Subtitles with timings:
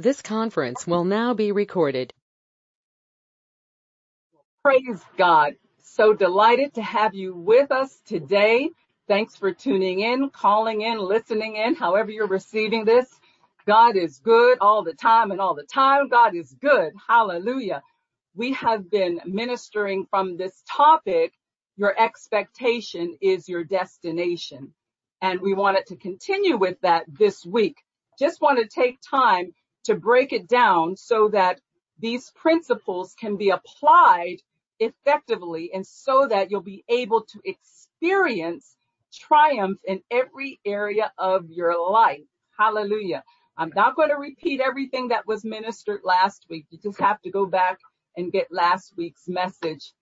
[0.00, 2.14] This conference will now be recorded.
[4.62, 5.54] Praise God.
[5.82, 8.70] So delighted to have you with us today.
[9.08, 13.08] Thanks for tuning in, calling in, listening in, however you're receiving this.
[13.66, 16.06] God is good all the time and all the time.
[16.08, 16.92] God is good.
[17.08, 17.82] Hallelujah.
[18.36, 21.32] We have been ministering from this topic.
[21.76, 24.72] Your expectation is your destination.
[25.20, 27.78] And we wanted to continue with that this week.
[28.16, 29.54] Just want to take time
[29.88, 31.60] to break it down so that
[32.00, 34.38] these principles can be applied
[34.80, 38.76] effectively and so that you'll be able to experience
[39.12, 42.20] triumph in every area of your life.
[42.58, 43.24] Hallelujah.
[43.56, 46.66] I'm not going to repeat everything that was ministered last week.
[46.70, 47.80] You just have to go back
[48.16, 49.94] and get last week's message.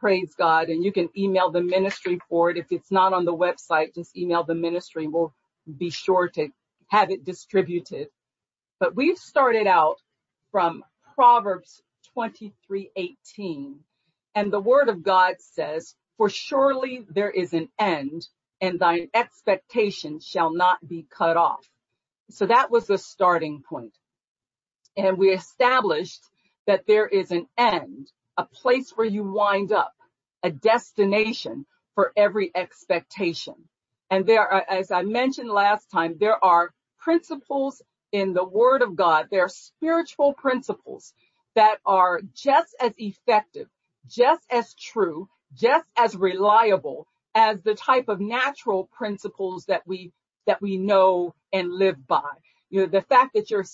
[0.00, 0.70] Praise God.
[0.70, 2.58] And you can email the ministry for it.
[2.58, 5.08] If it's not on the website, just email the ministry.
[5.08, 5.34] We'll
[5.78, 6.48] be sure to
[6.88, 8.08] have it distributed.
[8.78, 10.00] But we've started out
[10.52, 11.82] from Proverbs
[12.16, 13.80] 23:18
[14.34, 18.26] and the word of God says, for surely there is an end
[18.60, 21.66] and thine expectation shall not be cut off.
[22.30, 23.96] So that was the starting point.
[24.96, 26.22] And we established
[26.66, 29.94] that there is an end, a place where you wind up,
[30.42, 33.54] a destination for every expectation.
[34.10, 38.96] And there are, as I mentioned last time, there are principles in the word of
[38.96, 39.28] God.
[39.30, 41.12] There are spiritual principles
[41.54, 43.68] that are just as effective,
[44.08, 50.12] just as true, just as reliable as the type of natural principles that we,
[50.46, 52.22] that we know and live by.
[52.70, 53.64] You know, the fact that you're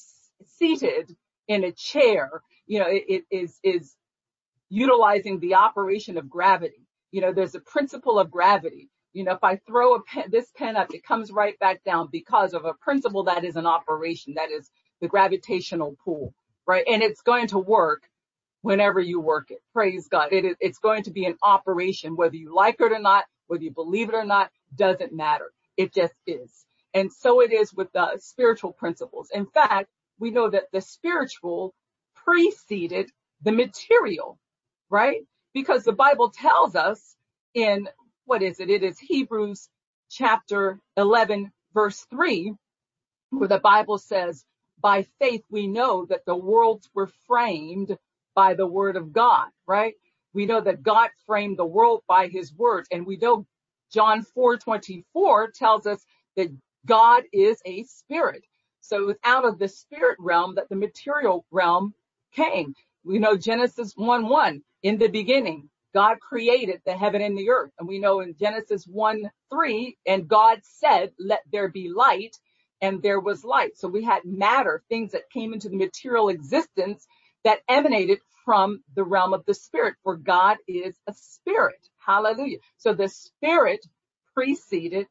[0.47, 1.14] seated
[1.48, 3.94] in a chair, you know, it, it is, is
[4.69, 6.86] utilizing the operation of gravity.
[7.10, 8.88] You know, there's a principle of gravity.
[9.14, 12.08] You know, if I throw a pen, this pen up, it comes right back down
[12.12, 16.34] because of a principle that is an operation, that is the gravitational pull,
[16.66, 16.84] right?
[16.88, 18.02] And it's going to work
[18.62, 19.58] whenever you work it.
[19.72, 20.32] Praise God.
[20.32, 23.70] It it's going to be an operation, whether you like it or not, whether you
[23.70, 25.53] believe it or not, doesn't matter.
[25.76, 26.64] It just is.
[26.94, 29.28] And so it is with the spiritual principles.
[29.32, 29.88] In fact,
[30.19, 31.75] we know that the spiritual
[32.14, 33.10] preceded
[33.42, 34.38] the material,
[34.91, 35.20] right?
[35.54, 37.14] Because the Bible tells us
[37.54, 37.88] in
[38.27, 38.71] what is it?
[38.71, 39.69] It is Hebrews
[40.10, 42.55] chapter 11 verse 3
[43.31, 44.44] where the Bible says,
[44.81, 47.97] by faith we know that the worlds were framed
[48.34, 49.94] by the word of God, right?
[50.34, 53.47] We know that God framed the world by his word and we know
[53.93, 56.05] John 4:24 tells us
[56.37, 56.49] that
[56.87, 58.44] God is a spirit.
[58.82, 61.94] So it was out of the spirit realm that the material realm
[62.34, 62.75] came.
[63.05, 67.70] We know Genesis 1:1 in the beginning God created the heaven and the earth.
[67.78, 72.36] And we know in Genesis 1, 3, and God said, let there be light,
[72.80, 73.78] and there was light.
[73.78, 77.06] So we had matter, things that came into the material existence
[77.44, 81.88] that emanated from the realm of the spirit, for God is a spirit.
[82.04, 82.58] Hallelujah.
[82.78, 83.86] So the spirit
[84.34, 85.06] preceded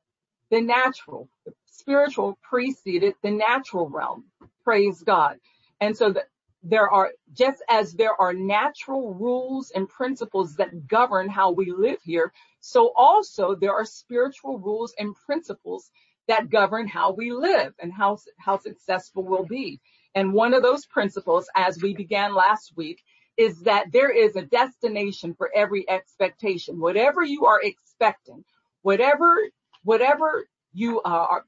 [0.49, 1.29] the natural.
[1.45, 4.25] The spiritual preceded the natural realm.
[4.63, 5.37] Praise God.
[5.79, 6.23] And so the,
[6.63, 11.99] there are, just as there are natural rules and principles that govern how we live
[12.03, 15.89] here, so also there are spiritual rules and principles
[16.27, 19.79] that govern how we live and how, how successful we'll be.
[20.13, 23.01] And one of those principles, as we began last week,
[23.37, 26.79] is that there is a destination for every expectation.
[26.79, 28.43] Whatever you are expecting,
[28.81, 29.37] whatever,
[29.83, 31.45] whatever you are,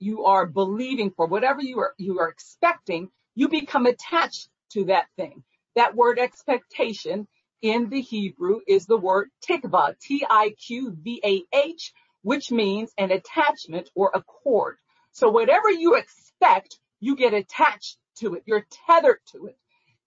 [0.00, 5.06] you are believing for, whatever you are, you are expecting, you become attached to that
[5.16, 5.42] thing.
[5.76, 7.26] That word expectation
[7.62, 14.76] in the Hebrew is the word tikvah, T-I-Q-V-A-H, which means an attachment or a cord.
[15.12, 18.42] So whatever you expect, you get attached to it.
[18.46, 19.56] You're tethered to it.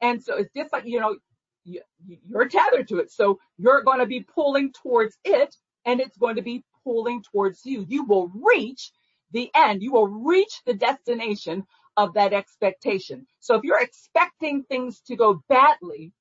[0.01, 1.17] And so it's just like, you know,
[1.65, 3.11] you're tethered to it.
[3.11, 5.55] So you're going to be pulling towards it
[5.85, 7.85] and it's going to be pulling towards you.
[7.87, 8.91] You will reach
[9.31, 9.81] the end.
[9.81, 11.65] You will reach the destination
[11.97, 13.25] of that expectation.
[13.39, 16.13] So if you're expecting things to go badly,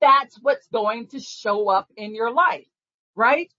[0.00, 2.66] that's what's going to show up in your life,
[3.14, 3.52] right?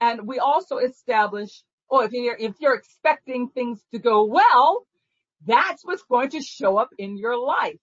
[0.00, 4.86] And we also establish, oh, if you're, if you're expecting things to go well,
[5.46, 7.78] that's what's going to show up in your life.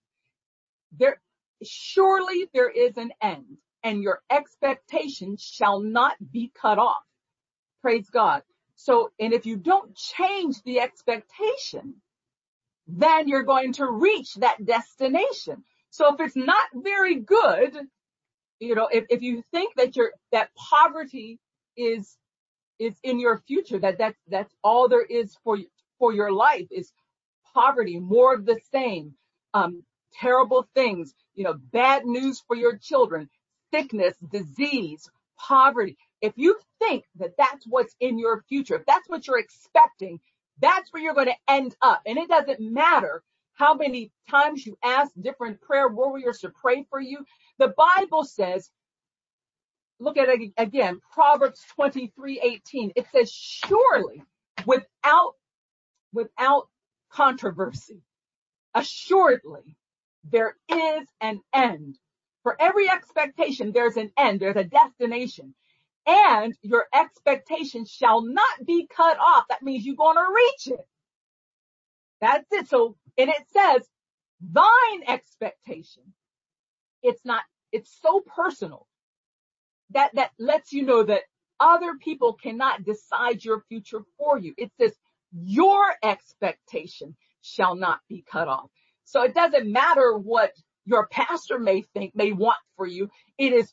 [0.97, 1.19] There,
[1.63, 7.03] surely there is an end and your expectation shall not be cut off.
[7.81, 8.43] Praise God.
[8.75, 11.95] So, and if you don't change the expectation,
[12.87, 15.63] then you're going to reach that destination.
[15.89, 17.75] So if it's not very good,
[18.59, 21.39] you know, if, if you think that you're, that poverty
[21.75, 22.17] is,
[22.79, 25.57] is in your future, that that's, that's all there is for,
[25.99, 26.91] for your life is
[27.53, 29.13] poverty, more of the same,
[29.53, 29.83] um,
[30.13, 33.29] terrible things, you know, bad news for your children,
[33.73, 35.97] sickness, disease, poverty.
[36.21, 40.19] If you think that that's what's in your future, if that's what you're expecting,
[40.61, 42.01] that's where you're going to end up.
[42.05, 43.23] And it doesn't matter
[43.53, 47.25] how many times you ask different prayer warriors to pray for you.
[47.57, 48.69] The Bible says,
[49.99, 52.91] look at it again, Proverbs 23, 18.
[52.95, 54.23] It says, surely
[54.65, 55.33] without,
[56.13, 56.67] without
[57.11, 58.01] controversy,
[58.73, 59.77] assuredly
[60.29, 61.97] there is an end.
[62.43, 64.39] For every expectation, there's an end.
[64.39, 65.55] There's a destination
[66.07, 69.45] and your expectation shall not be cut off.
[69.49, 70.87] That means you're going to reach it.
[72.21, 72.69] That's it.
[72.69, 73.87] So, and it says
[74.41, 76.03] thine expectation.
[77.01, 78.87] It's not, it's so personal
[79.91, 81.21] that, that lets you know that
[81.59, 84.53] other people cannot decide your future for you.
[84.57, 84.93] It says
[85.31, 88.69] your expectation shall not be cut off.
[89.05, 90.51] So it doesn't matter what
[90.85, 93.09] your pastor may think, may want for you.
[93.37, 93.71] It is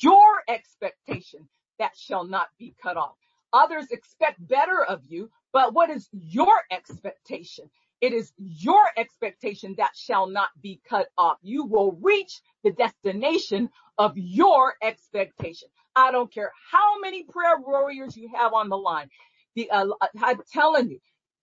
[0.00, 1.48] your expectation
[1.78, 3.14] that shall not be cut off.
[3.52, 7.70] Others expect better of you, but what is your expectation?
[8.00, 11.38] It is your expectation that shall not be cut off.
[11.42, 15.68] You will reach the destination of your expectation.
[15.96, 19.08] I don't care how many prayer warriors you have on the line.
[19.54, 19.86] The, uh,
[20.22, 20.98] I'm telling you,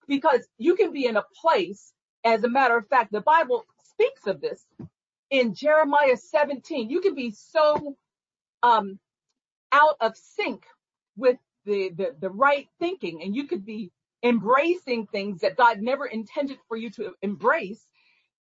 [0.08, 1.94] because you can be in a place,
[2.26, 4.66] as a matter of fact, the Bible speaks of this
[5.30, 6.90] in Jeremiah 17.
[6.90, 7.96] You can be so
[8.64, 9.00] um,
[9.72, 10.66] out of sync
[11.18, 13.92] with the, the, the right thinking and you could be
[14.24, 17.86] embracing things that God never intended for you to embrace.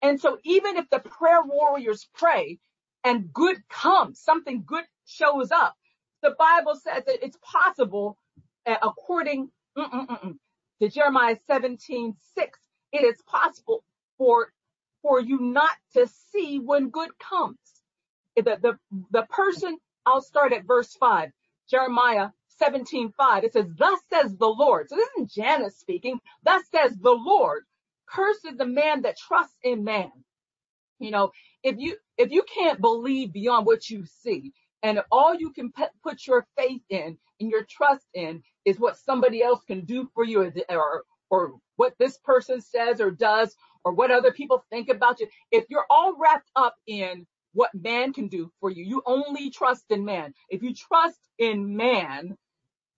[0.01, 2.59] And so even if the prayer warriors pray
[3.03, 5.75] and good comes, something good shows up,
[6.21, 8.17] the Bible says that it's possible
[8.65, 10.35] uh, according mm-mm-mm,
[10.81, 12.59] to Jeremiah 17, 6,
[12.91, 13.83] it is possible
[14.17, 14.51] for,
[15.01, 17.57] for you not to see when good comes.
[18.35, 18.79] The, the,
[19.11, 19.77] the person
[20.09, 21.31] I'll start at verse 5.
[21.71, 22.29] Jeremiah
[22.59, 23.45] 17, 5.
[23.45, 24.89] It says, Thus says the Lord.
[24.89, 26.19] So this isn't Janice speaking.
[26.43, 27.63] Thus says the Lord.
[28.09, 30.11] Cursed the man that trusts in man.
[30.99, 31.31] You know,
[31.63, 34.53] if you, if you can't believe beyond what you see
[34.83, 35.71] and all you can
[36.03, 40.25] put your faith in and your trust in is what somebody else can do for
[40.25, 43.55] you or, or what this person says or does
[43.85, 45.27] or what other people think about you.
[45.51, 48.83] If you're all wrapped up in what man can do for you.
[48.85, 50.33] You only trust in man.
[50.49, 52.37] If you trust in man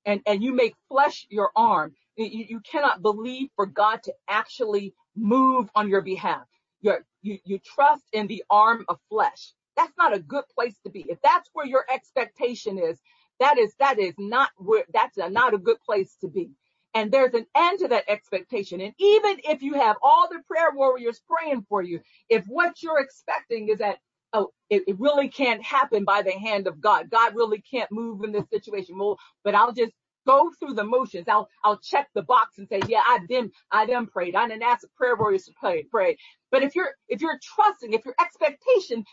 [0.06, 4.94] and, and you make flesh your arm, you, you cannot believe for God to actually
[5.15, 6.44] move on your behalf.
[6.81, 9.53] You're, you, you trust in the arm of flesh.
[9.77, 11.06] That's not a good place to be.
[11.07, 13.00] If that's where your expectation is,
[13.39, 16.51] that is, that is not where, that's a, not a good place to be.
[16.94, 18.81] And there's an end to that expectation.
[18.81, 23.00] And even if you have all the prayer warriors praying for you, if what you're
[23.00, 23.97] expecting is that
[24.33, 27.10] oh, it, it, really can't happen by the hand of God.
[27.10, 28.98] God really can't move in this situation.
[28.98, 29.94] Well, but I'll just
[30.25, 31.28] go through the motions.
[31.28, 34.33] I'll, I'll check the box and say, yeah, I didn't, I didn't pray.
[34.33, 36.18] I didn't ask prayer warriors to pray, pray.
[36.51, 39.04] But if you're, if you're trusting, if your expectation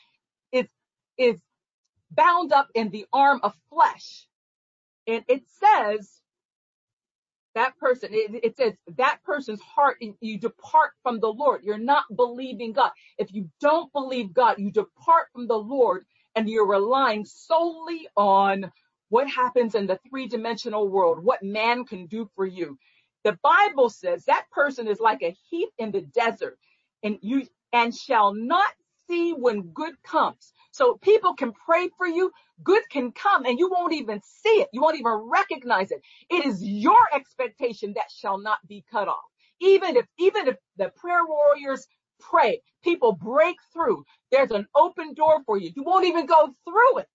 [0.53, 0.67] is,
[1.17, 1.41] is
[2.11, 4.27] bound up in the arm of flesh,
[5.07, 6.21] and it says
[7.55, 11.63] that person, it, it, says that person's heart, you depart from the Lord.
[11.65, 12.91] You're not believing God.
[13.19, 16.05] If you don't believe God, you depart from the Lord
[16.37, 18.71] and you're relying solely on
[19.11, 22.79] what happens in the three dimensional world, what man can do for you.
[23.25, 26.59] The Bible says that person is like a heath in the desert
[27.03, 28.73] and you, and shall not
[29.09, 30.53] see when good comes.
[30.73, 32.33] So people can pray for you.
[32.65, 34.69] Good can come and you won't even see it.
[34.73, 36.03] You won't even recognize it.
[36.31, 39.25] It is your expectation that shall not be cut off.
[39.61, 41.87] Even if, even if the prayer warriors
[42.21, 44.05] pray, people break through.
[44.33, 45.73] There's an open door for you.
[45.77, 47.09] You won't even go through it.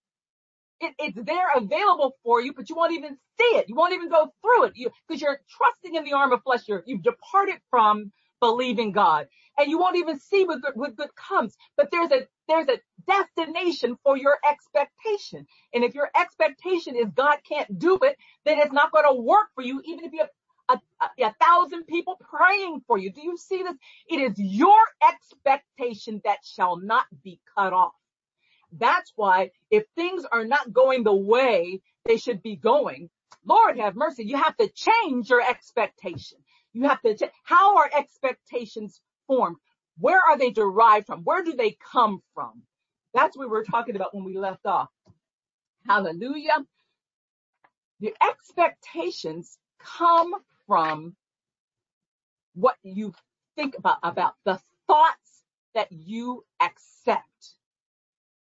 [0.82, 3.68] it it's there available for you, but you won't even see it.
[3.70, 4.74] You won't even go through it.
[4.76, 6.62] You, cause you're trusting in the arm of flesh.
[6.68, 8.12] You're, you've departed from
[8.44, 11.56] believing God and you won't even see what good, what good comes.
[11.78, 15.48] But there's a, there's a destination for your expectation.
[15.74, 19.48] And if your expectation is God can't do it, then it's not going to work
[19.56, 20.30] for you, even if you have
[20.70, 23.14] a, a, a, thousand people praying for you.
[23.14, 23.76] Do you see this?
[24.10, 27.94] It is your expectation that shall not be cut off.
[28.78, 33.10] That's why if things are not going the way they should be going,
[33.46, 36.40] Lord have mercy, you have to change your expectation.
[36.74, 39.58] You have to, check how are expectations formed?
[40.00, 41.22] Where are they derived from?
[41.24, 42.64] Where do they come from?
[43.14, 44.90] That's what we were talking about when we left off.
[45.88, 46.66] Hallelujah.
[48.02, 50.34] The expectations come
[50.68, 51.16] from
[52.56, 53.14] what you
[53.56, 55.44] think about, about the thoughts
[55.76, 57.24] that you accept.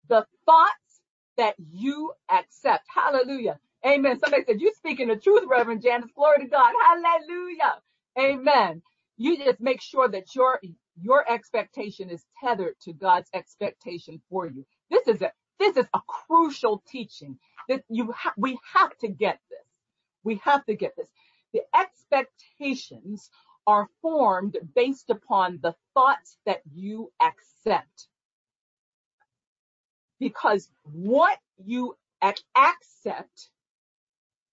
[0.10, 1.02] The thoughts
[1.38, 2.88] that you accept.
[2.94, 3.60] Hallelujah.
[3.86, 4.20] Amen.
[4.20, 6.12] Somebody said, you're speaking the truth, Reverend Janice.
[6.16, 6.74] Glory to God.
[6.88, 7.80] Hallelujah.
[8.20, 8.84] Amen.
[9.18, 10.62] You just make sure that your,
[11.02, 14.66] your expectation is tethered to God's expectation for you.
[14.92, 19.40] This is a, this is a crucial teaching that you ha- we have to get
[19.52, 19.60] this.
[20.24, 21.10] We have to get this.
[21.54, 23.32] The expectations
[23.68, 28.10] are formed based upon the thoughts that you accept.
[30.20, 33.50] Because what you ac- accept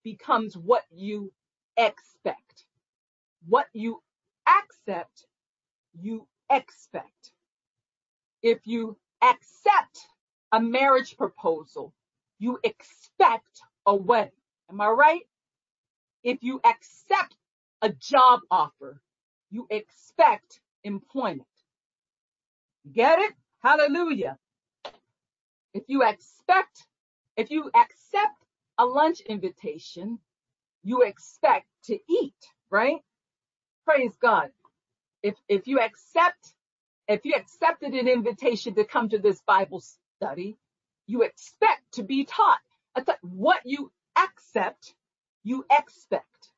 [0.03, 1.33] becomes what you
[1.77, 2.66] expect.
[3.45, 4.01] What you
[4.47, 5.25] accept,
[5.99, 7.31] you expect.
[8.43, 9.99] If you accept
[10.51, 11.93] a marriage proposal,
[12.39, 14.31] you expect a wedding.
[14.69, 15.23] Am I right?
[16.23, 17.35] If you accept
[17.81, 19.01] a job offer,
[19.51, 21.47] you expect employment.
[22.91, 23.33] Get it?
[23.63, 24.37] Hallelujah.
[25.73, 26.87] If you expect,
[27.37, 28.43] if you accept
[28.79, 30.19] a lunch invitation,
[30.83, 32.35] you expect to eat,
[32.71, 32.99] right?
[33.87, 34.49] Praise God.
[35.23, 36.53] If, if you accept,
[37.07, 39.81] if you accepted an invitation to come to this Bible
[40.17, 40.57] study,
[41.05, 42.59] you expect to be taught.
[43.21, 44.93] What you accept,
[45.45, 46.49] you expect.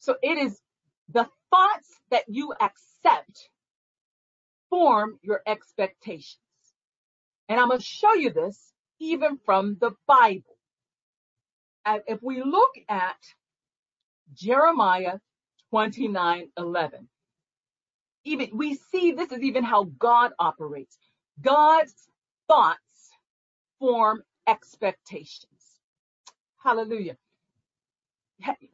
[0.00, 0.60] So it is
[1.10, 3.48] the thoughts that you accept
[4.68, 6.36] form your expectations.
[7.48, 8.60] And I'm going to show you this
[9.00, 10.58] even from the Bible.
[11.86, 13.16] If we look at
[14.34, 15.18] Jeremiah
[15.74, 17.08] 29 11,
[18.24, 20.96] even we see this is even how God operates.
[21.42, 21.92] God's
[22.46, 22.78] thoughts
[23.80, 25.48] form expectations.
[26.62, 27.16] Hallelujah.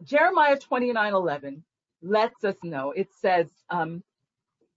[0.04, 1.64] Jeremiah 29 11
[2.02, 2.90] lets us know.
[2.90, 4.02] It says, um,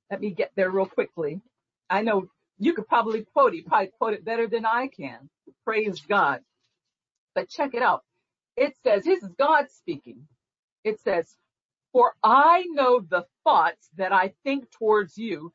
[0.10, 1.42] let me get there real quickly.
[1.90, 5.30] I know you could probably quote it, probably quote it better than I can.
[5.66, 6.40] Praise God.
[7.36, 8.06] But check it out.
[8.56, 10.26] It says, this is God speaking.
[10.86, 11.36] It says,
[11.94, 15.54] for I know the thoughts that I think towards you,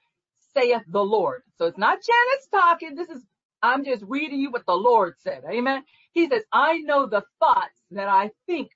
[0.57, 1.43] saith the Lord.
[1.59, 2.97] So it's not Janice talking.
[2.97, 3.25] This is,
[3.63, 5.45] I'm just reading you what the Lord said.
[5.51, 5.85] Amen.
[6.15, 8.71] He says, I know the thoughts that I think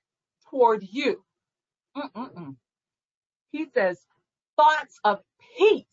[0.51, 1.23] toward you.
[1.97, 2.57] Mm-mm-mm.
[3.51, 3.99] He says,
[4.57, 5.19] thoughts of
[5.57, 5.85] peace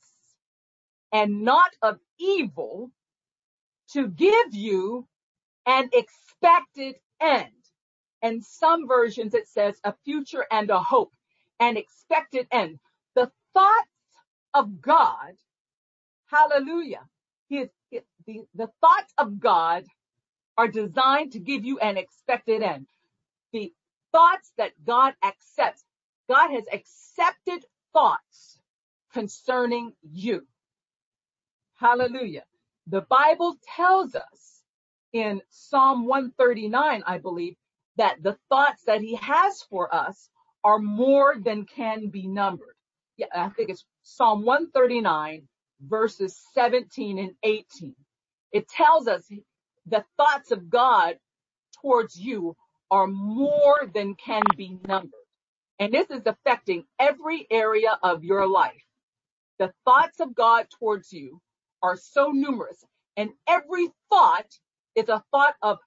[1.12, 2.90] and not of evil
[3.92, 5.06] to give you
[5.66, 7.48] an expected end.
[8.22, 11.12] And some versions it says a future and a hope,
[11.60, 12.80] an expected end.
[13.16, 13.90] The thoughts
[14.54, 15.34] of God,
[16.30, 17.02] hallelujah,
[17.48, 19.84] his, his, the, the thoughts of God
[20.58, 22.88] are designed to give you an expected end.
[23.52, 23.72] The
[24.12, 25.84] thoughts that God accepts,
[26.28, 27.64] God has accepted
[27.94, 28.60] thoughts
[29.12, 30.46] concerning you.
[31.78, 32.44] Hallelujah.
[32.88, 34.62] The Bible tells us
[35.12, 37.56] in Psalm 139, I believe,
[37.96, 40.30] that the thoughts that he has for us
[40.64, 42.74] are more than can be numbered.
[43.16, 45.48] Yeah, I think it's Psalm 139
[45.82, 47.94] verses 17 and 18.
[48.52, 49.28] It tells us
[49.86, 51.16] the thoughts of God
[51.82, 52.56] towards you
[52.90, 55.12] are more than can be numbered.
[55.78, 58.82] And this is affecting every area of your life.
[59.58, 61.40] The thoughts of God towards you
[61.82, 62.84] are so numerous
[63.16, 64.46] and every thought
[64.96, 65.78] is a thought of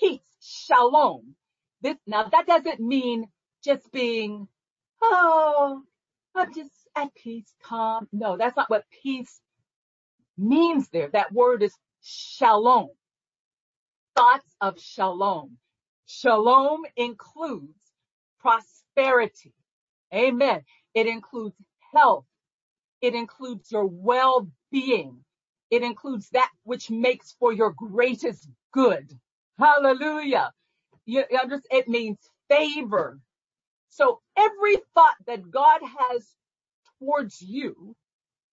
[0.00, 1.34] peace, shalom.
[1.82, 3.26] This, now that doesn't mean
[3.66, 4.48] just being,
[5.02, 5.82] oh,
[6.34, 8.08] I'm just at peace, calm.
[8.12, 9.40] No, that's not what peace
[10.38, 11.10] means there.
[11.12, 12.90] That word is shalom.
[14.14, 15.58] Thoughts of shalom.
[16.06, 17.74] Shalom includes
[18.40, 19.52] prosperity.
[20.14, 20.62] Amen.
[20.94, 21.56] It includes
[21.94, 22.24] health.
[23.02, 25.18] It includes your well-being.
[25.70, 29.12] It includes that which makes for your greatest good.
[29.58, 30.52] Hallelujah.
[31.04, 31.62] You understand?
[31.70, 32.18] It means
[32.48, 33.18] favor.
[33.96, 36.26] So every thought that God has
[36.98, 37.96] towards you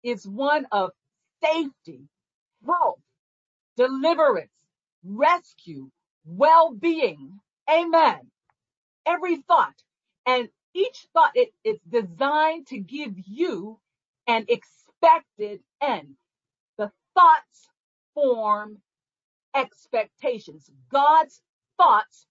[0.03, 0.91] is one of
[1.43, 2.01] safety,
[2.63, 2.99] health,
[3.75, 4.51] deliverance,
[5.03, 5.89] rescue,
[6.25, 7.39] well-being.
[7.67, 8.19] Amen.
[9.07, 9.73] Every thought
[10.27, 13.79] and each thought it, it's designed to give you
[14.27, 16.09] an expected end.
[16.77, 17.67] The thoughts
[18.13, 18.77] form
[19.55, 20.69] expectations.
[20.91, 21.41] God's
[21.77, 22.27] thoughts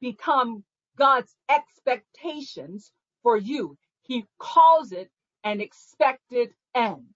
[0.00, 0.64] become
[0.98, 2.92] God's expectations
[3.22, 3.78] for you.
[4.02, 5.10] He calls it
[5.44, 7.06] an expected end.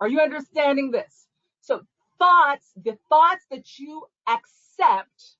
[0.00, 1.26] Are you understanding this?
[1.62, 1.82] So
[2.18, 5.36] thoughts, the thoughts that you accept,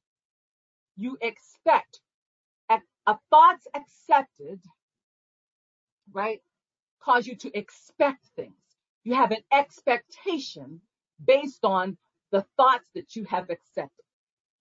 [0.96, 2.00] you expect.
[2.70, 4.60] A, thoughts accepted,
[6.12, 6.40] right?
[7.00, 8.54] cause you to expect things.
[9.04, 10.80] You have an expectation
[11.25, 11.96] based on
[12.32, 14.04] the thoughts that you have accepted.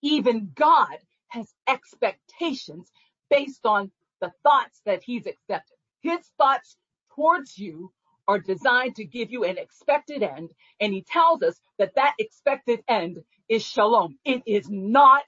[0.01, 0.97] Even God
[1.29, 2.91] has expectations
[3.29, 3.91] based on
[4.21, 5.75] the thoughts that he's accepted.
[6.01, 6.77] His thoughts
[7.15, 7.91] towards you
[8.27, 10.51] are designed to give you an expected end.
[10.81, 13.19] And he tells us that that expected end
[13.49, 14.17] is shalom.
[14.25, 15.25] It is not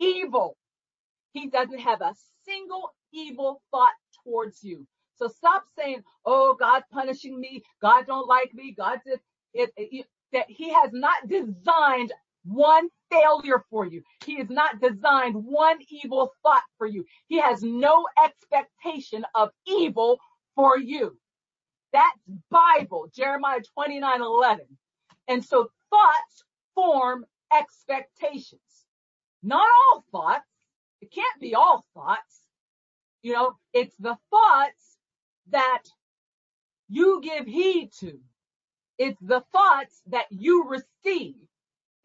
[0.00, 0.56] evil.
[1.32, 2.14] He doesn't have a
[2.46, 4.86] single evil thought towards you.
[5.16, 7.62] So stop saying, "Oh, God's punishing me.
[7.82, 8.72] God don't like me.
[8.72, 9.20] God did
[9.54, 12.12] it, it, that He has not designed
[12.46, 14.02] one failure for you.
[14.24, 17.04] He has not designed one evil thought for you.
[17.28, 20.18] He has no expectation of evil
[20.54, 21.16] for you.
[21.92, 24.66] That's Bible, Jeremiah 29, 11.
[25.28, 28.60] And so thoughts form expectations.
[29.42, 30.46] Not all thoughts.
[31.00, 32.40] It can't be all thoughts.
[33.22, 34.98] You know, it's the thoughts
[35.50, 35.82] that
[36.88, 38.18] you give heed to.
[38.98, 41.34] It's the thoughts that you receive.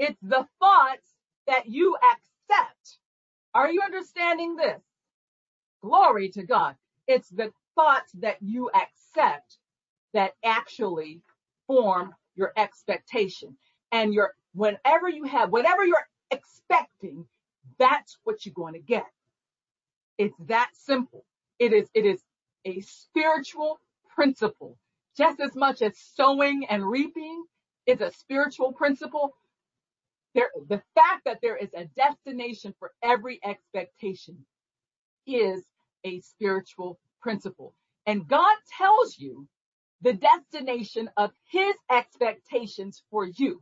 [0.01, 1.13] It's the thoughts
[1.45, 2.97] that you accept.
[3.53, 4.81] Are you understanding this?
[5.83, 6.75] Glory to God.
[7.07, 9.59] It's the thoughts that you accept
[10.13, 11.21] that actually
[11.67, 13.55] form your expectation.
[13.91, 17.27] And your, whenever you have, whatever you're expecting,
[17.77, 19.05] that's what you're going to get.
[20.17, 21.25] It's that simple.
[21.59, 22.23] It is, it is
[22.65, 23.79] a spiritual
[24.15, 24.79] principle.
[25.15, 27.43] Just as much as sowing and reaping
[27.85, 29.35] is a spiritual principle,
[30.35, 34.37] there, the fact that there is a destination for every expectation
[35.27, 35.65] is
[36.05, 37.75] a spiritual principle.
[38.07, 39.47] And God tells you
[40.01, 43.61] the destination of his expectations for you.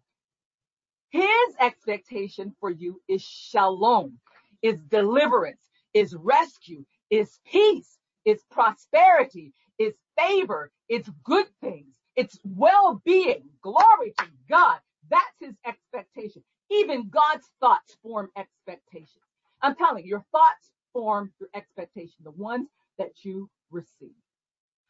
[1.12, 4.20] His expectation for you is shalom,
[4.62, 5.62] is deliverance,
[5.94, 13.44] is rescue, is peace, is prosperity, is favor, it's good things, it's well-being.
[13.62, 14.80] Glory to God.
[15.10, 16.44] That's his expectation.
[16.72, 19.24] Even God's thoughts form expectations.
[19.62, 24.16] I'm telling you, your thoughts form your expectation, the ones that you receive.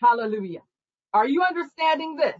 [0.01, 0.62] Hallelujah.
[1.13, 2.36] Are you understanding this?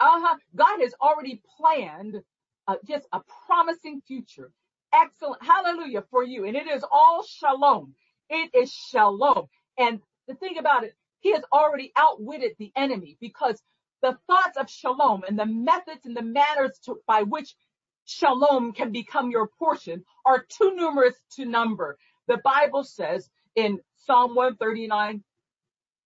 [0.00, 0.36] Uh-huh.
[0.54, 2.22] God has already planned
[2.68, 4.50] uh, just a promising future.
[4.94, 5.42] Excellent.
[5.42, 6.44] Hallelujah for you.
[6.46, 7.94] And it is all shalom.
[8.28, 9.46] It is shalom.
[9.78, 13.60] And the thing about it, he has already outwitted the enemy because
[14.02, 17.54] the thoughts of shalom and the methods and the manners to, by which
[18.04, 21.98] shalom can become your portion are too numerous to number.
[22.28, 25.22] The Bible says in Psalm 139,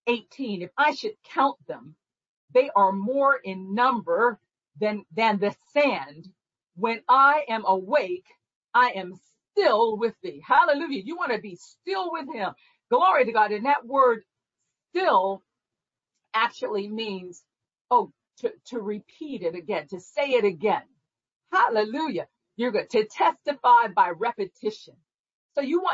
[0.07, 1.95] 18, if I should count them,
[2.55, 4.39] they are more in number
[4.81, 6.29] than, than the sand.
[6.77, 8.27] When I am awake,
[8.75, 9.15] I am
[9.53, 10.43] still with thee.
[10.47, 11.03] Hallelujah.
[11.05, 12.53] You want to be still with him.
[12.91, 13.53] Glory to God.
[13.53, 14.23] And that word
[14.91, 15.43] still
[16.35, 17.43] actually means,
[17.91, 20.83] oh, to, to repeat it again, to say it again.
[21.53, 22.29] Hallelujah.
[22.57, 24.95] You're good to testify by repetition.
[25.55, 25.91] So you want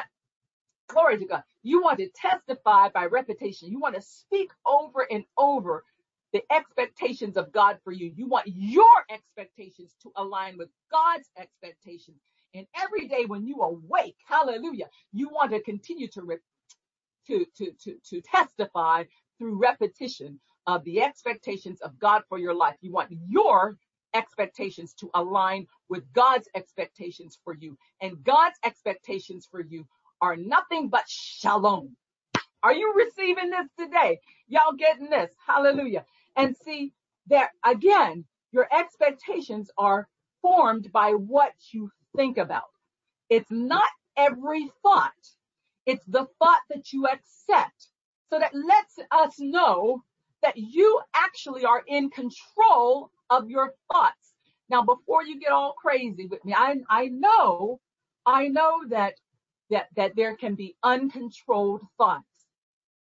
[0.89, 1.43] Glory to God.
[1.63, 3.71] You want to testify by repetition.
[3.71, 5.85] You want to speak over and over
[6.33, 8.13] the expectations of God for you.
[8.15, 12.19] You want your expectations to align with God's expectations.
[12.55, 16.39] And every day when you awake, hallelujah, you want to continue to, re-
[17.29, 19.05] to, to, to, to testify
[19.39, 22.77] through repetition of the expectations of God for your life.
[22.83, 23.79] You want your
[24.15, 27.77] expectations to align with God's expectations for you.
[28.01, 29.87] And God's expectations for you
[30.21, 31.97] are nothing but shalom.
[32.63, 34.21] Are you receiving this today?
[34.49, 35.33] Y'all getting this?
[35.47, 36.05] Hallelujah.
[36.37, 36.93] And see
[37.27, 40.09] there again, your expectations are
[40.43, 42.65] formed by what you think about.
[43.31, 45.13] It's not every thought.
[45.87, 47.89] It's the thought that you accept.
[48.31, 50.03] So that lets us know
[50.43, 54.35] that you actually are in control of your thoughts.
[54.69, 57.81] Now, before you get all crazy with me, I, I know,
[58.25, 59.15] I know that
[59.71, 62.25] that, that there can be uncontrolled thoughts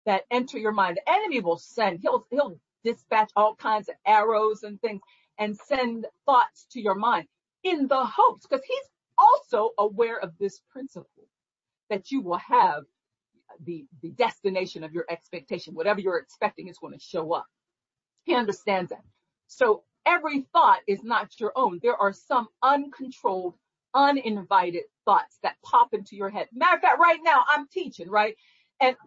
[0.06, 0.98] that enter your mind.
[0.98, 5.02] The enemy will send, he'll, he'll dispatch all kinds of arrows and things
[5.40, 7.28] and send thoughts to your mind
[7.64, 11.28] in the hopes, because he's also aware of this principle
[11.90, 12.84] that you will have
[13.66, 15.74] the, the destination of your expectation.
[15.74, 17.48] Whatever you're expecting is going to show up.
[18.26, 19.04] He understands that.
[19.48, 21.82] So every thought is not your own.
[21.84, 23.56] There are some uncontrolled
[23.96, 26.48] uninvited thoughts that pop into your head.
[26.54, 28.36] Matter of fact, right now I'm teaching, right?
[28.82, 28.98] And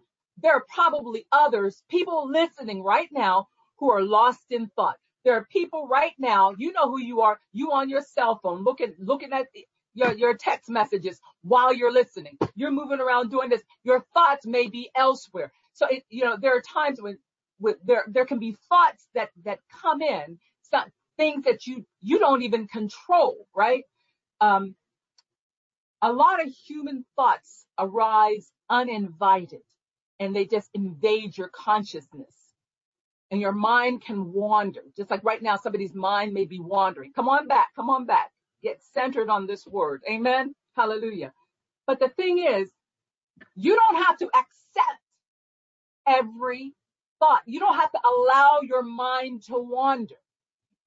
[0.43, 4.97] there are probably others, people listening right now who are lost in thought.
[5.25, 8.63] There are people right now, you know who you are, you on your cell phone
[8.63, 9.47] looking, looking at
[9.95, 12.37] your, your text messages while you're listening.
[12.55, 13.63] You're moving around doing this.
[13.83, 15.51] Your thoughts may be elsewhere.
[15.73, 17.17] So it, you know, there are times when
[17.59, 20.39] with there there can be thoughts that that come in,
[20.71, 23.83] some things that you you don't even control, right?
[24.41, 24.75] Um,
[26.03, 29.61] a lot of human thoughts arise uninvited
[30.19, 32.35] and they just invade your consciousness
[33.31, 34.81] and your mind can wander.
[34.97, 37.13] Just like right now, somebody's mind may be wandering.
[37.13, 37.69] Come on back.
[37.75, 38.31] Come on back.
[38.63, 40.01] Get centered on this word.
[40.09, 40.55] Amen.
[40.75, 41.33] Hallelujah.
[41.87, 42.69] But the thing is,
[43.55, 44.99] you don't have to accept
[46.07, 46.73] every
[47.19, 47.41] thought.
[47.47, 50.15] You don't have to allow your mind to wander.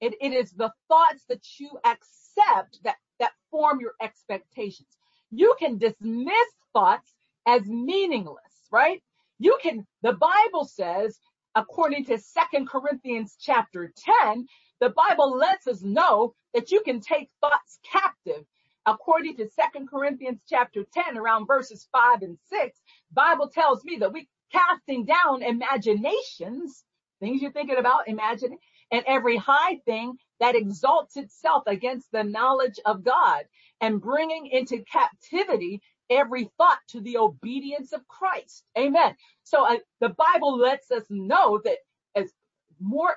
[0.01, 4.89] It, it is the thoughts that you accept that, that form your expectations.
[5.31, 7.11] You can dismiss thoughts
[7.47, 9.01] as meaningless, right?
[9.39, 11.19] You can, the Bible says
[11.55, 13.91] according to Second Corinthians chapter
[14.23, 14.45] 10,
[14.81, 18.45] the Bible lets us know that you can take thoughts captive.
[18.85, 22.79] According to Second Corinthians chapter 10, around verses 5 and 6,
[23.11, 26.83] Bible tells me that we casting down imaginations,
[27.19, 28.59] things you're thinking about, imagining,
[28.91, 33.43] and every high thing that exalts itself against the knowledge of God
[33.81, 38.63] and bringing into captivity every thought to the obedience of Christ.
[38.77, 39.15] Amen.
[39.43, 41.77] So uh, the Bible lets us know that
[42.15, 42.31] as
[42.79, 43.15] more,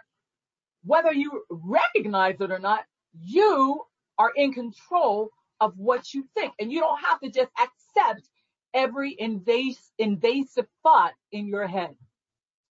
[0.84, 2.84] whether you recognize it or not,
[3.20, 3.82] you
[4.18, 8.28] are in control of what you think and you don't have to just accept
[8.74, 11.94] every invasive, invasive thought in your head.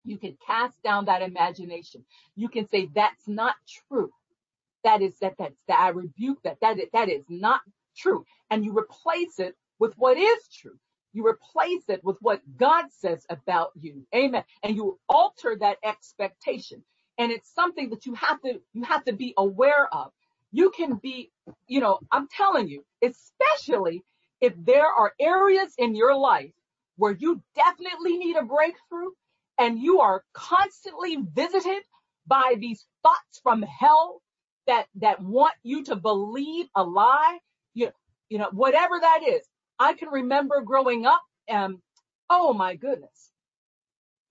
[0.04, 2.04] You can cast down that imagination.
[2.36, 3.56] You can say, that's not
[3.88, 4.10] true.
[4.84, 6.58] That is that, that's that I rebuke that.
[6.62, 7.62] That is, that is not
[7.98, 8.26] true.
[8.50, 10.78] And you replace it with what is true.
[11.14, 14.06] You replace it with what God says about you.
[14.16, 14.44] Amen.
[14.64, 16.84] And you alter that expectation.
[17.18, 20.12] And it's something that you have to, you have to be aware of.
[20.52, 21.32] You can be,
[21.68, 24.04] you know, I'm telling you, especially
[24.40, 26.52] if there are areas in your life
[26.96, 29.10] where you definitely need a breakthrough
[29.58, 31.82] and you are constantly visited
[32.26, 34.22] by these thoughts from hell
[34.66, 37.38] that, that want you to believe a lie,
[37.74, 37.90] you,
[38.28, 39.42] you know, whatever that is,
[39.78, 41.78] I can remember growing up and
[42.30, 43.30] oh my goodness,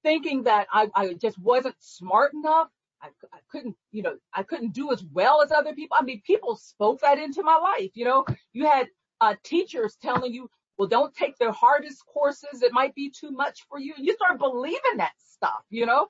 [0.04, 2.68] thinking that I, I just wasn't smart enough.
[3.02, 5.98] I, I couldn't, you know, I couldn't do as well as other people.
[6.00, 7.92] I mean, people spoke that into my life.
[7.94, 8.88] You know, you had
[9.20, 12.62] uh, teachers telling you, well, don't take the hardest courses.
[12.62, 13.94] It might be too much for you.
[13.98, 16.08] You start believing that stuff, you know?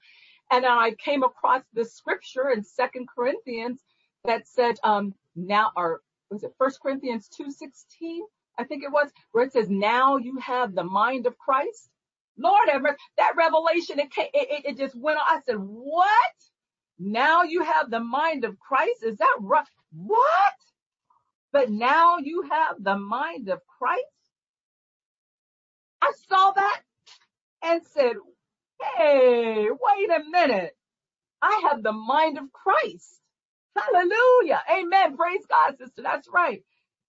[0.52, 3.82] And I came across this scripture in Second Corinthians
[4.26, 8.19] that said, um, now, or was it First Corinthians 2.16?
[8.58, 11.89] I think it was, where it says, now you have the mind of Christ.
[12.38, 15.26] Lord ever, that revelation, it, came, it, it just went on.
[15.28, 16.08] I said, what?
[17.00, 19.04] Now you have the mind of Christ?
[19.04, 19.65] Is that right?
[19.91, 20.54] What?
[21.52, 24.06] But now you have the mind of Christ?
[26.02, 26.82] I saw that
[27.64, 28.14] and said,
[28.98, 30.76] hey, wait a minute.
[31.42, 33.20] I have the mind of Christ.
[33.78, 34.62] Hallelujah.
[34.72, 35.18] Amen.
[35.18, 36.02] Praise God, sister.
[36.02, 36.64] That's right.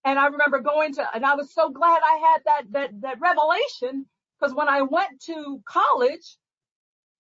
[0.05, 3.21] And I remember going to, and I was so glad I had that, that, that
[3.21, 4.07] revelation
[4.39, 6.37] because when I went to college,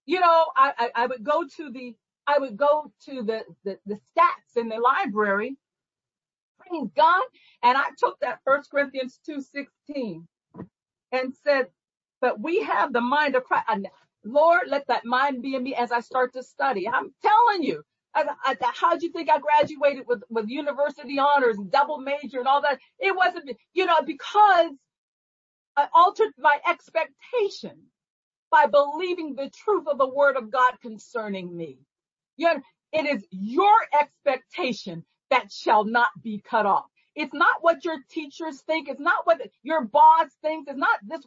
[0.07, 1.95] you know, I, I, I, would go to the,
[2.27, 5.57] I would go to the, the, the stats in the library.
[6.59, 7.23] Praise God.
[7.63, 10.25] And I took that first Corinthians 2.16
[11.13, 11.69] and said,
[12.21, 13.67] but we have the mind of Christ.
[14.25, 16.89] Lord, let that mind be in me as I start to study.
[16.89, 17.83] I'm telling you,
[18.15, 22.49] I, I, how'd you think I graduated with, with university honors and double major and
[22.49, 22.81] all that?
[23.01, 24.73] It wasn't, you know, because
[25.77, 27.79] I altered my expectation
[28.51, 31.79] by believing the truth of the word of God concerning me.
[32.39, 36.87] You know, it is your expectation that shall not be cut off.
[37.15, 38.89] It's not what your teachers think.
[38.89, 40.71] It's not what your boss thinks.
[40.71, 41.21] It's not this.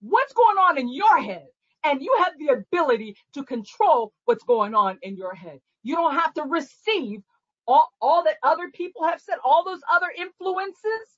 [0.00, 1.46] What's going on in your head?
[1.84, 5.60] And you have the ability to control what's going on in your head.
[5.82, 7.20] You don't have to receive
[7.66, 11.16] all, all that other people have said, all those other influences.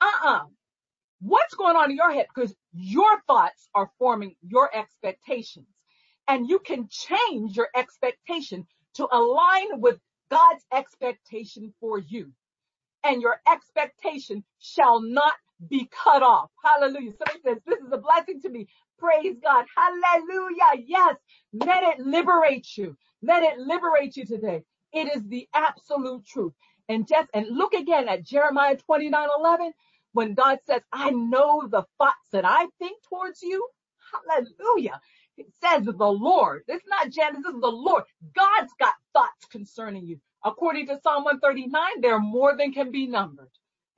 [0.00, 0.44] Uh-uh.
[1.20, 2.26] What's going on in your head?
[2.34, 5.68] Because your thoughts are forming your expectations
[6.28, 9.98] and you can change your expectation to align with
[10.30, 12.32] God's expectation for you.
[13.04, 15.34] And your expectation shall not
[15.68, 16.50] be cut off.
[16.64, 17.12] Hallelujah.
[17.12, 18.68] Somebody says, this is a blessing to me.
[18.98, 19.66] Praise God.
[19.76, 20.84] Hallelujah.
[20.86, 21.16] Yes.
[21.52, 22.96] Let it liberate you.
[23.22, 24.62] Let it liberate you today.
[24.92, 26.52] It is the absolute truth.
[26.88, 29.72] And just, and look again at Jeremiah 29, 11,
[30.12, 33.68] when God says, I know the thoughts that I think towards you.
[34.28, 35.00] Hallelujah.
[35.38, 36.64] It says the Lord.
[36.68, 38.04] It's not Janice, it's the Lord.
[38.36, 40.20] God's got thoughts concerning you.
[40.44, 43.50] According to Psalm 139, there are more than can be numbered.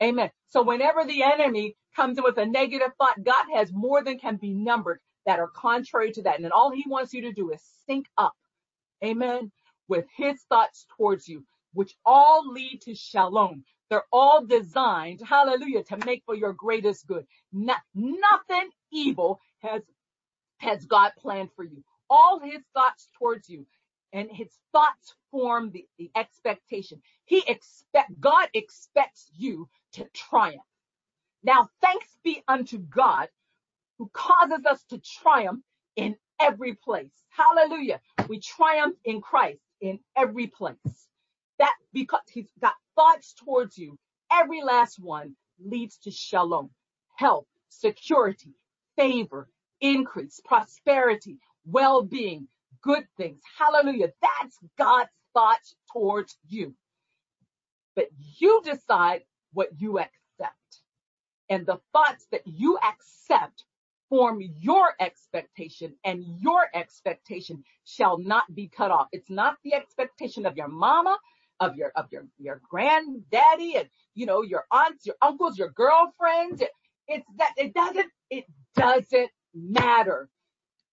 [0.02, 0.30] Amen.
[0.48, 4.36] So whenever the enemy comes in with a negative thought, God has more than can
[4.36, 6.40] be numbered that are contrary to that.
[6.40, 8.32] And all he wants you to do is sync up
[9.04, 9.52] Amen.
[9.88, 13.64] With his thoughts towards you, which all lead to shalom.
[13.90, 17.26] They're all designed, hallelujah, to make for your greatest good.
[17.52, 19.82] Not, nothing evil has,
[20.58, 21.84] has God planned for you.
[22.10, 23.66] All his thoughts towards you
[24.14, 27.02] and his thoughts form the, the expectation.
[27.26, 30.62] He expect, God expects you to triumph.
[31.44, 33.28] Now, thanks be unto God
[33.98, 35.62] who causes us to triumph
[35.96, 37.12] in every place.
[37.30, 38.00] Hallelujah.
[38.28, 41.08] We triumph in Christ in every place.
[41.58, 43.98] That because he's got thoughts towards you,
[44.32, 46.70] every last one leads to shalom,
[47.16, 48.54] health, security,
[48.96, 49.48] favor,
[49.80, 52.48] increase, prosperity, well-being,
[52.84, 53.40] good things.
[53.58, 54.12] Hallelujah.
[54.22, 56.74] That's God's thoughts towards you.
[57.96, 60.80] But you decide what you accept.
[61.48, 63.64] And the thoughts that you accept
[64.10, 69.08] form your expectation and your expectation shall not be cut off.
[69.12, 71.18] It's not the expectation of your mama,
[71.60, 76.60] of your, of your, your granddaddy and, you know, your aunts, your uncles, your girlfriends.
[76.60, 76.70] It,
[77.08, 78.44] it's that it doesn't, it
[78.76, 80.28] doesn't matter.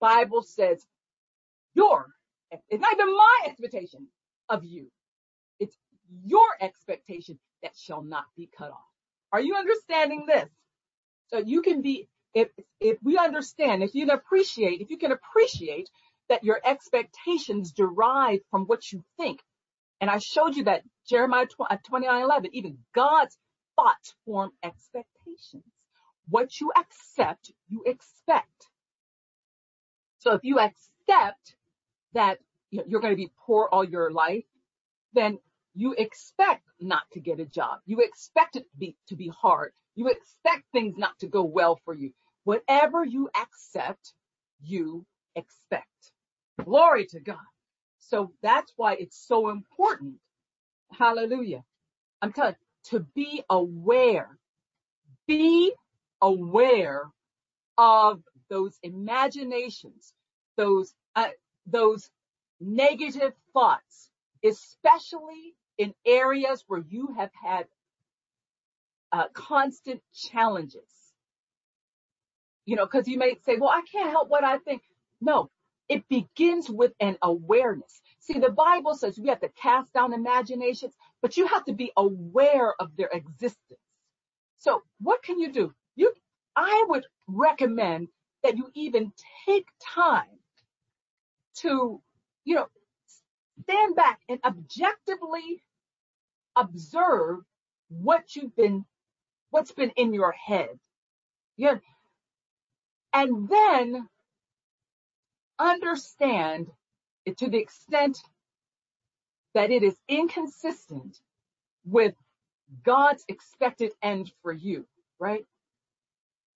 [0.01, 0.87] Bible says
[1.75, 2.07] your,
[2.51, 4.09] it's not even my expectation
[4.49, 4.91] of you.
[5.59, 5.77] It's
[6.25, 8.89] your expectation that shall not be cut off.
[9.33, 10.49] Are you understanding this?
[11.29, 12.49] So you can be, if,
[12.81, 15.89] if we understand, if you can appreciate, if you can appreciate
[16.29, 19.41] that your expectations derive from what you think.
[20.01, 23.37] And I showed you that Jeremiah 29, uh, 11, even God's
[23.77, 25.65] thoughts form expectations.
[26.29, 28.69] What you accept, you expect.
[30.19, 31.57] So if you accept
[32.14, 32.38] that
[32.70, 34.44] you're going to be poor all your life,
[35.14, 35.38] then
[35.74, 37.81] you expect not to get a job.
[37.87, 39.72] You expect it to be, to be hard.
[39.96, 42.12] You expect things not to go well for you.
[42.44, 44.14] Whatever you accept,
[44.62, 45.87] you expect.
[46.64, 47.37] Glory to God.
[48.00, 50.14] So that's why it's so important.
[50.92, 51.64] Hallelujah.
[52.22, 54.38] I'm telling you, to be aware,
[55.27, 55.72] be
[56.22, 57.05] aware
[57.79, 60.12] of those imaginations,
[60.57, 61.29] those, uh,
[61.66, 62.11] those
[62.61, 64.11] negative thoughts,
[64.44, 67.66] especially in areas where you have had
[69.12, 70.83] uh, constant challenges.
[72.66, 74.83] You know, because you may say, well, I can't help what I think.
[75.20, 75.50] No,
[75.88, 78.00] it begins with an awareness.
[78.20, 81.92] See, the Bible says we have to cast down imaginations, but you have to be
[81.96, 83.81] aware of their existence.
[84.59, 85.74] So what can you do?
[85.96, 86.12] You,
[86.57, 88.09] I would recommend
[88.42, 89.12] that you even
[89.46, 90.38] take time
[91.57, 92.01] to,
[92.45, 92.67] you know,
[93.62, 95.62] stand back and objectively
[96.57, 97.40] observe
[97.88, 98.85] what you've been,
[99.51, 100.79] what's been in your head.
[101.57, 101.79] Yeah.
[103.12, 104.09] And then
[105.59, 106.69] understand
[107.25, 108.19] it to the extent
[109.55, 111.19] that it is inconsistent
[111.85, 112.14] with
[112.85, 114.87] God's expected end for you,
[115.21, 115.45] right?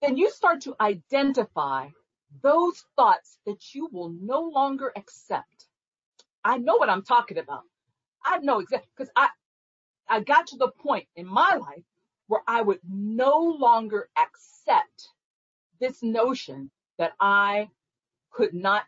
[0.03, 1.89] Then you start to identify
[2.43, 5.67] those thoughts that you will no longer accept.
[6.45, 7.63] I know what I'm talking about.
[8.25, 9.29] I know exactly because I
[10.09, 11.85] I got to the point in my life
[12.29, 15.09] where I would no longer accept
[15.81, 17.69] this notion that I
[18.31, 18.85] could not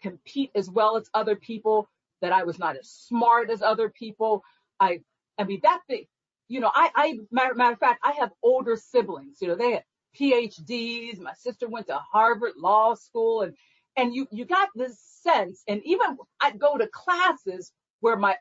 [0.00, 1.88] compete as well as other people,
[2.20, 4.42] that I was not as smart as other people.
[4.80, 5.00] I,
[5.38, 6.06] I mean, that thing,
[6.48, 9.82] you know, I, I, matter, matter of fact, I have older siblings, you know, they
[10.18, 11.18] PhDs.
[11.18, 13.54] My sister went to Harvard Law School and,
[13.96, 15.62] and you, you got this sense.
[15.68, 18.36] And even I'd go to classes where my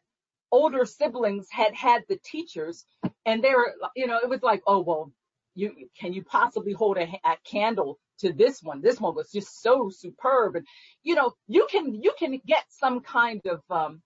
[0.51, 2.85] older siblings had had the teachers
[3.25, 5.11] and they were, you know, it was like, oh, well,
[5.55, 8.81] you, can you possibly hold a, a candle to this one?
[8.81, 10.55] This one was just so superb.
[10.55, 10.65] And,
[11.03, 14.01] you know, you can, you can get some kind of, um,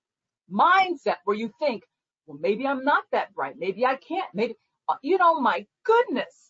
[0.52, 1.84] mindset where you think,
[2.26, 3.56] well, maybe I'm not that bright.
[3.58, 4.30] Maybe I can't.
[4.34, 4.56] Maybe,
[4.88, 6.49] uh, you know, my goodness.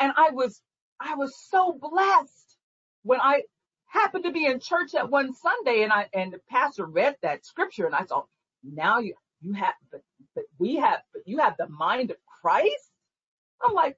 [0.00, 0.60] And I was,
[1.00, 2.56] I was so blessed
[3.02, 3.42] when I
[3.86, 7.46] happened to be in church that one Sunday and I, and the pastor read that
[7.46, 8.26] scripture and I thought,
[8.64, 10.02] now you, you have, but,
[10.34, 12.90] but we have, but you have the mind of Christ.
[13.62, 13.96] I'm like,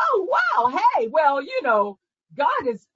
[0.00, 1.98] oh wow, hey, well, you know,
[2.36, 2.86] God is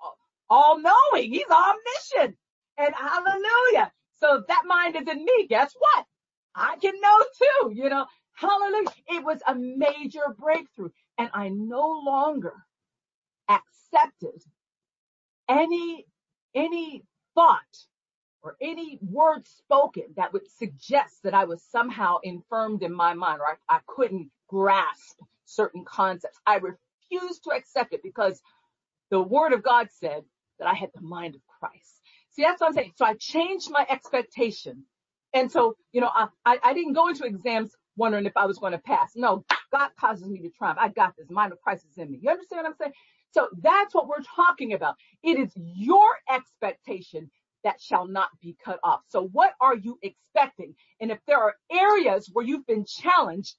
[0.50, 1.32] all knowing.
[1.32, 2.36] He's omniscient.
[2.78, 3.92] And hallelujah.
[4.20, 6.06] So if that mind is in me, guess what?
[6.54, 8.06] I can know too, you know.
[8.34, 8.90] Hallelujah.
[9.08, 10.90] It was a major breakthrough.
[11.18, 12.54] And I no longer
[13.48, 14.42] accepted
[15.48, 16.06] any,
[16.54, 17.78] any thought
[18.42, 23.40] or any word spoken that would suggest that I was somehow infirmed in my mind
[23.40, 26.38] or I, I couldn't grasp certain concepts.
[26.46, 28.40] I refused to accept it because
[29.10, 30.24] the word of God said
[30.58, 32.00] that I had the mind of Christ.
[32.32, 32.92] See, that's what I'm saying.
[32.96, 34.84] So I changed my expectation.
[35.34, 38.58] And so, you know, I, I, I didn't go into exams wondering if I was
[38.58, 39.12] going to pass.
[39.16, 40.78] No, God causes me to triumph.
[40.80, 41.30] I got this.
[41.30, 42.18] Mind of Christ is in me.
[42.22, 42.92] You understand what I'm saying?
[43.32, 44.96] So that's what we're talking about.
[45.22, 47.30] It is your expectation
[47.64, 49.00] that shall not be cut off.
[49.08, 50.74] So what are you expecting?
[51.00, 53.54] And if there are areas where you've been challenged,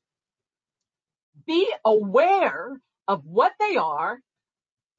[1.47, 4.19] be aware of what they are.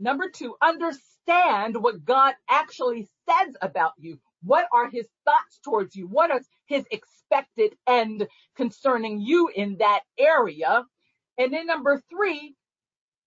[0.01, 4.19] Number two, understand what God actually says about you.
[4.43, 6.07] What are his thoughts towards you?
[6.07, 10.85] What is his expected end concerning you in that area?
[11.39, 12.55] And then number three,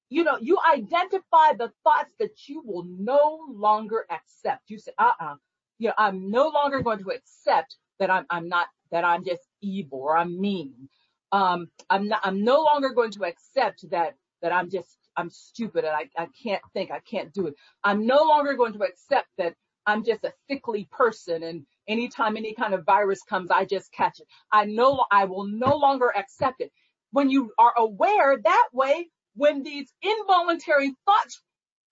[0.10, 4.70] you know, you identify the thoughts that you will no longer accept.
[4.70, 5.36] You say, uh-uh,
[5.80, 9.42] you know, I'm no longer going to accept that I'm, I'm not, that I'm just
[9.62, 10.90] evil or I'm mean.
[11.32, 15.84] Um, I'm not, I'm no longer going to accept that, that I'm just, I'm stupid
[15.86, 17.56] and I, I can't think, I can't do it.
[17.84, 19.56] I'm no longer going to accept that
[19.88, 24.20] I'm just a sickly person and anytime any kind of virus comes, I just catch
[24.20, 24.28] it.
[24.52, 26.72] I know I will no longer accept it.
[27.18, 31.42] When you are aware that way, when these involuntary thoughts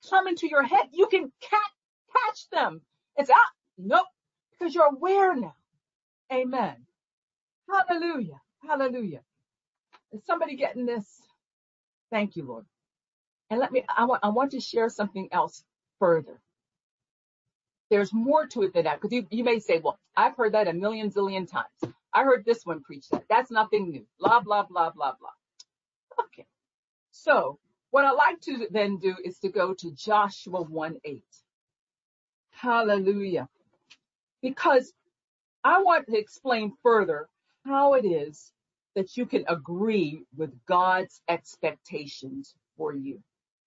[0.08, 2.82] come into your head, you can catch, them.
[3.18, 4.06] It's ah, nope,
[4.52, 5.56] because you're aware now.
[6.32, 6.76] Amen.
[7.70, 8.40] Hallelujah.
[8.68, 9.22] Hallelujah.
[10.14, 11.06] Is somebody getting this?
[12.12, 12.66] Thank you, Lord.
[13.50, 15.64] And let me, I want, I want to share something else
[16.00, 16.40] further.
[17.90, 20.68] There's more to it than that, because you, you may say, well, I've heard that
[20.68, 21.96] a million zillion times.
[22.16, 23.26] I heard this one preach that.
[23.30, 24.06] That's nothing new.
[24.20, 26.26] Blah, blah, blah, blah, blah.
[26.26, 26.46] Okay.
[27.12, 27.60] So
[27.92, 31.22] what I like to then do is to go to Joshua 1 8.
[32.52, 33.50] Hallelujah.
[34.42, 34.94] Because
[35.64, 37.28] I want to explain further
[37.66, 38.52] how it is
[38.96, 43.22] that you can agree with God's expectations for you.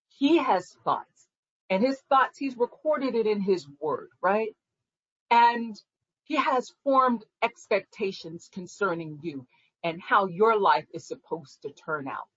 [0.09, 1.29] He has thoughts
[1.71, 4.55] and his thoughts, he's recorded it in his word, right?
[5.31, 5.81] And
[6.29, 9.47] he has formed expectations concerning you
[9.83, 12.29] and how your life is supposed to turn out.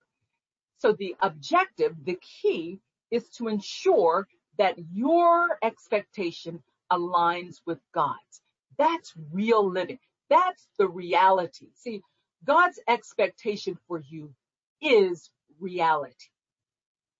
[0.77, 2.79] So the objective, the key
[3.11, 4.27] is to ensure
[4.57, 8.41] that your expectation aligns with God's.
[8.77, 9.99] That's real living.
[10.29, 11.67] That's the reality.
[11.75, 12.01] See,
[12.45, 14.33] God's expectation for you
[14.81, 16.29] is reality.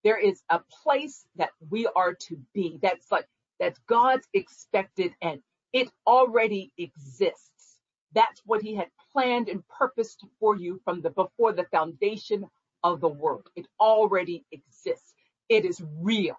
[0.04, 2.80] There is a place that we are to be.
[2.82, 3.28] That's like,
[3.60, 5.42] that's God's expected end.
[5.74, 7.78] It already exists.
[8.14, 12.46] That's what he had planned and purposed for you from the before the foundation
[12.84, 13.48] of the world.
[13.56, 15.14] It already exists.
[15.50, 16.38] It is real.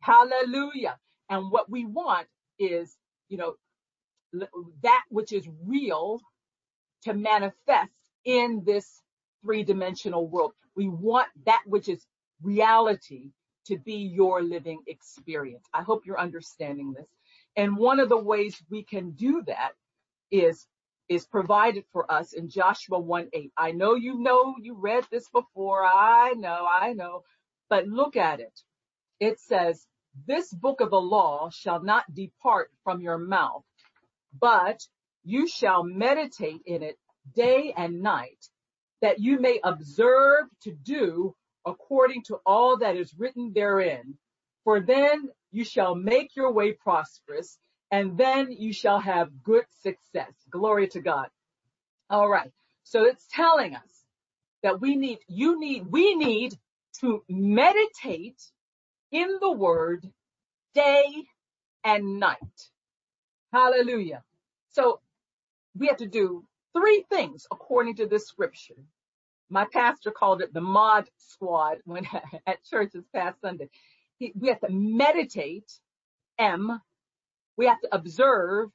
[0.00, 0.98] Hallelujah.
[1.30, 2.26] And what we want
[2.58, 2.96] is,
[3.28, 3.54] you know,
[4.82, 6.20] that which is real
[7.04, 7.92] to manifest
[8.24, 9.02] in this
[9.42, 10.52] three dimensional world.
[10.76, 12.06] We want that which is
[12.42, 13.30] reality
[13.66, 15.66] to be your living experience.
[15.74, 17.06] I hope you're understanding this.
[17.56, 19.72] And one of the ways we can do that
[20.30, 20.66] is
[21.08, 23.52] is provided for us in Joshua 1 8.
[23.56, 25.84] I know you know you read this before.
[25.84, 27.22] I know, I know.
[27.68, 28.60] But look at it.
[29.20, 29.86] It says,
[30.26, 33.64] This book of the law shall not depart from your mouth,
[34.38, 34.80] but
[35.24, 36.98] you shall meditate in it
[37.34, 38.48] day and night,
[39.00, 44.16] that you may observe to do according to all that is written therein.
[44.64, 47.58] For then you shall make your way prosperous
[47.90, 50.32] and then you shall have good success.
[50.50, 51.28] Glory to God.
[52.10, 52.52] All right.
[52.84, 54.04] So it's telling us
[54.62, 56.54] that we need, you need, we need
[57.00, 58.42] to meditate
[59.12, 60.06] in the word
[60.74, 61.06] day
[61.84, 62.38] and night.
[63.52, 64.22] Hallelujah.
[64.72, 65.00] So
[65.78, 68.74] we have to do three things according to this scripture.
[69.50, 72.06] My pastor called it the mod squad when
[72.46, 73.70] at church this past Sunday.
[74.20, 75.72] We have to meditate,
[76.38, 76.80] M,
[77.56, 78.70] we have to observe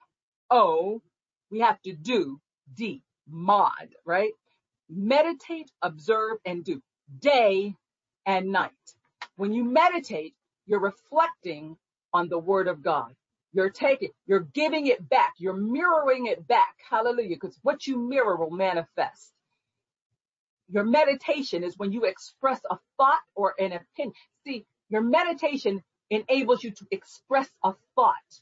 [0.51, 1.01] O.
[1.51, 2.41] We have to do
[2.75, 3.03] D.
[3.29, 4.33] Mod, right?
[4.89, 6.81] Meditate, observe, and do.
[7.19, 7.75] Day
[8.25, 8.71] and night.
[9.37, 10.35] When you meditate,
[10.67, 11.77] you're reflecting
[12.13, 13.13] on the word of God.
[13.53, 15.33] You're taking, you're giving it back.
[15.39, 16.75] You're mirroring it back.
[16.89, 17.29] Hallelujah.
[17.29, 19.33] Because what you mirror will manifest.
[20.69, 24.15] Your meditation is when you express a thought or an opinion.
[24.45, 28.41] See, your meditation enables you to express a thought.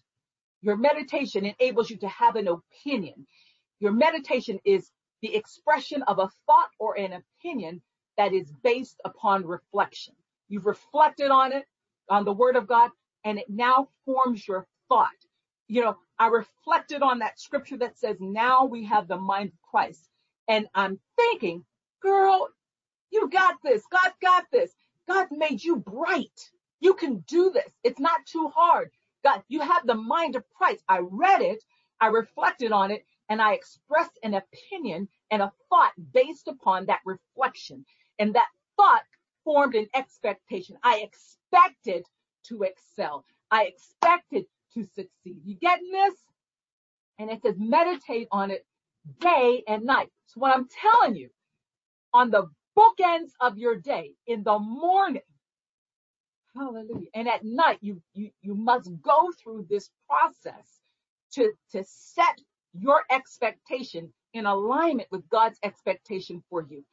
[0.62, 3.28] Your meditation enables you to have an opinion.
[3.80, 4.92] Your meditation is
[5.22, 7.82] the expression of a thought or an opinion
[8.18, 10.16] that is based upon reflection.
[10.50, 11.66] You've reflected on it,
[12.10, 12.92] on the word of God,
[13.24, 15.10] and it now forms your thought.
[15.68, 19.62] You know, I reflected on that scripture that says, now we have the mind of
[19.70, 20.10] Christ.
[20.48, 21.64] And I'm thinking,
[22.02, 22.50] girl,
[23.12, 23.84] you got this.
[23.92, 24.72] God got this.
[25.10, 26.52] God made you bright.
[26.82, 27.70] You can do this.
[27.84, 28.92] It's not too hard.
[29.24, 30.84] God, you have the mind of Christ.
[30.90, 31.64] I read it,
[32.02, 37.02] I reflected on it, and I expressed an opinion and a thought based upon that
[37.06, 37.86] reflection.
[38.20, 38.48] And that
[38.78, 39.04] thought
[39.46, 40.78] formed an expectation.
[40.84, 42.06] I expected
[42.46, 43.26] to excel.
[43.52, 44.46] I expected
[44.76, 45.42] to succeed.
[45.46, 46.16] You getting this?
[47.20, 48.66] And it says meditate on it
[49.20, 50.10] day and night.
[50.28, 51.30] So what I'm telling you,
[52.14, 52.50] on the
[52.80, 55.24] bookends of your day, in the morning,
[56.56, 60.80] hallelujah, and at night, you you you must go through this process
[61.34, 62.40] to to set
[62.74, 66.86] your expectation in alignment with God's expectation for you.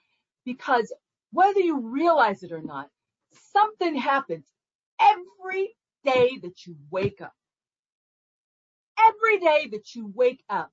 [0.45, 0.93] Because
[1.33, 2.89] whether you realize it or not,
[3.53, 4.47] something happens
[5.01, 7.35] every day that you wake up.
[9.09, 10.73] Every day that you wake up,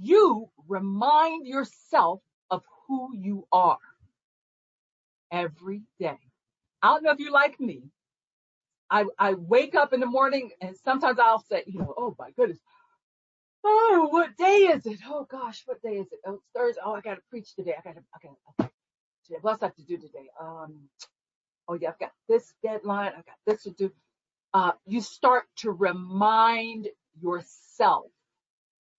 [0.00, 3.78] you remind yourself of who you are.
[5.32, 6.18] Every day.
[6.82, 7.84] I don't know if you're like me.
[8.90, 12.30] I, I wake up in the morning and sometimes I'll say, you know, oh my
[12.32, 12.58] goodness,
[13.64, 15.00] Oh, what day is it?
[15.06, 16.20] Oh gosh, what day is it?
[16.26, 16.80] Oh, it's Thursday.
[16.84, 17.74] Oh, I gotta preach today.
[17.78, 18.36] I gotta, I gotta,
[19.10, 19.38] okay.
[19.42, 20.30] What else I have to do today?
[20.40, 20.88] Um,
[21.68, 23.12] oh yeah, I've got this deadline.
[23.18, 23.92] I've got this to do.
[24.54, 26.88] Uh, you start to remind
[27.22, 28.06] yourself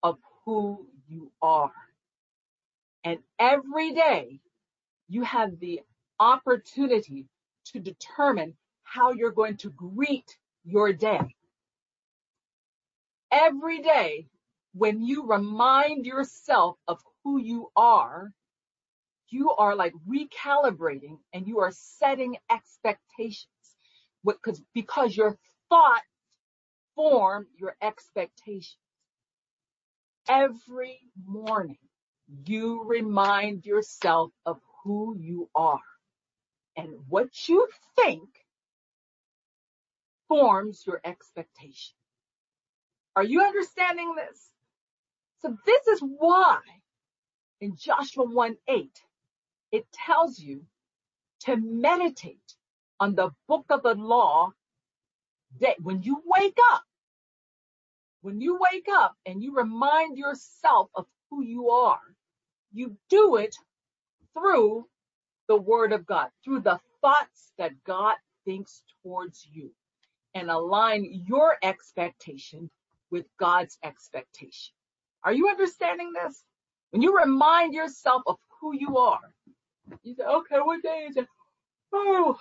[0.04, 1.72] of who you are.
[3.04, 4.40] And every day
[5.10, 5.82] you have the
[6.20, 7.28] opportunity
[7.66, 11.36] to determine how you're going to greet your day.
[13.32, 14.28] Every day
[14.74, 18.32] when you remind yourself of who you are,
[19.30, 23.48] you are like recalibrating and you are setting expectations
[24.26, 25.38] because because your
[25.70, 26.06] thoughts
[26.96, 28.78] form your expectations.
[30.30, 31.80] Every morning,
[32.46, 35.80] you remind yourself of who you are
[36.76, 38.30] and what you think
[40.28, 41.94] forms your expectation.
[43.16, 44.50] Are you understanding this?
[45.42, 46.60] So this is why
[47.62, 48.90] in Joshua 1 8,
[49.72, 50.64] it tells you
[51.42, 52.56] to meditate
[53.00, 54.52] on the book of the law
[55.60, 56.84] that when you wake up,
[58.22, 62.00] when you wake up and you remind yourself of who you are,
[62.72, 63.56] you do it
[64.34, 64.88] through
[65.48, 68.16] the word of God, through the thoughts that God
[68.46, 69.72] thinks towards you
[70.34, 72.70] and align your expectation
[73.12, 74.74] with God's expectation.
[75.24, 76.44] Are you understanding this?
[76.92, 79.34] When you remind yourself of who you are,
[80.04, 81.28] you say, okay, what day is it?
[81.92, 82.40] Oh,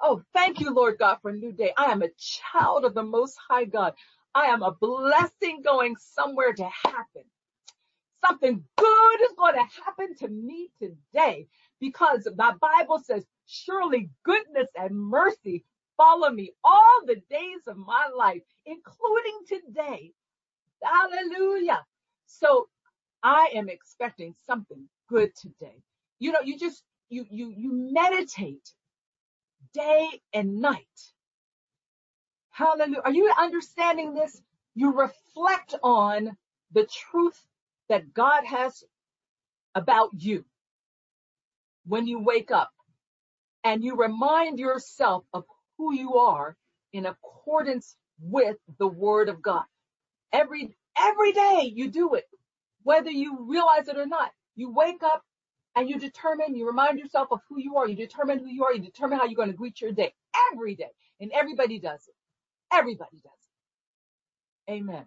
[0.00, 1.72] oh, thank you, Lord God, for a new day.
[1.76, 3.94] I am a child of the Most High God.
[4.34, 7.22] I am a blessing going somewhere to happen.
[8.24, 11.46] Something good is going to happen to me today
[11.80, 15.64] because my Bible says, surely goodness and mercy
[15.96, 20.12] follow me all the days of my life, including today.
[20.82, 21.84] Hallelujah.
[22.26, 22.68] So
[23.22, 25.82] I am expecting something good today.
[26.18, 28.72] You know, you just, you, you, you meditate
[29.74, 30.84] day and night.
[32.50, 33.02] Hallelujah.
[33.04, 34.40] Are you understanding this?
[34.74, 36.36] You reflect on
[36.72, 37.40] the truth
[37.88, 38.84] that God has
[39.74, 40.44] about you
[41.86, 42.70] when you wake up
[43.64, 45.44] and you remind yourself of
[45.78, 46.56] who you are
[46.92, 49.64] in accordance with the word of God.
[50.32, 52.24] Every Every day you do it,
[52.82, 54.30] whether you realize it or not.
[54.56, 55.22] You wake up
[55.76, 57.88] and you determine, you remind yourself of who you are.
[57.88, 58.74] You determine who you are.
[58.74, 60.12] You determine how you're going to greet your day
[60.52, 60.90] every day.
[61.20, 62.14] And everybody does it.
[62.72, 63.32] Everybody does
[64.68, 64.72] it.
[64.72, 65.06] Amen.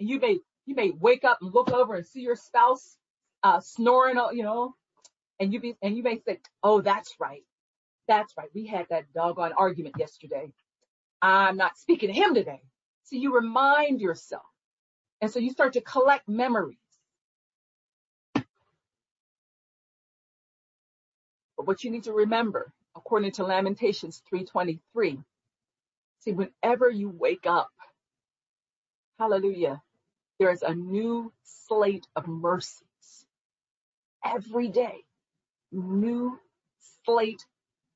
[0.00, 2.96] And you may, you may wake up and look over and see your spouse,
[3.42, 4.74] uh, snoring, you know,
[5.40, 7.44] and you be, and you may say, oh, that's right.
[8.08, 8.48] That's right.
[8.54, 10.52] We had that doggone argument yesterday.
[11.22, 12.62] I'm not speaking to him today.
[13.04, 14.42] So you remind yourself
[15.22, 16.78] and so you start to collect memories.
[21.56, 25.22] But what you need to remember, according to Lamentations 3:23,
[26.20, 27.70] see, whenever you wake up,
[29.18, 29.82] hallelujah,
[30.38, 33.26] there is a new slate of mercies
[34.24, 35.04] every day.
[35.72, 36.38] New
[37.04, 37.44] slate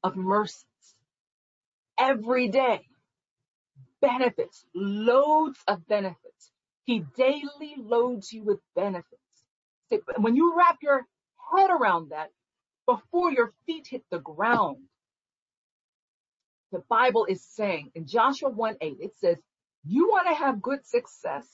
[0.02, 0.64] of mercies
[1.98, 2.80] every day.
[4.00, 6.50] Benefits, loads of benefits.
[6.84, 9.20] He daily loads you with benefits.
[10.18, 11.02] When you wrap your
[11.56, 12.30] head around that
[12.86, 14.78] before your feet hit the ground,
[16.72, 19.38] the Bible is saying in Joshua 1 8, it says,
[19.84, 21.46] You want to have good success,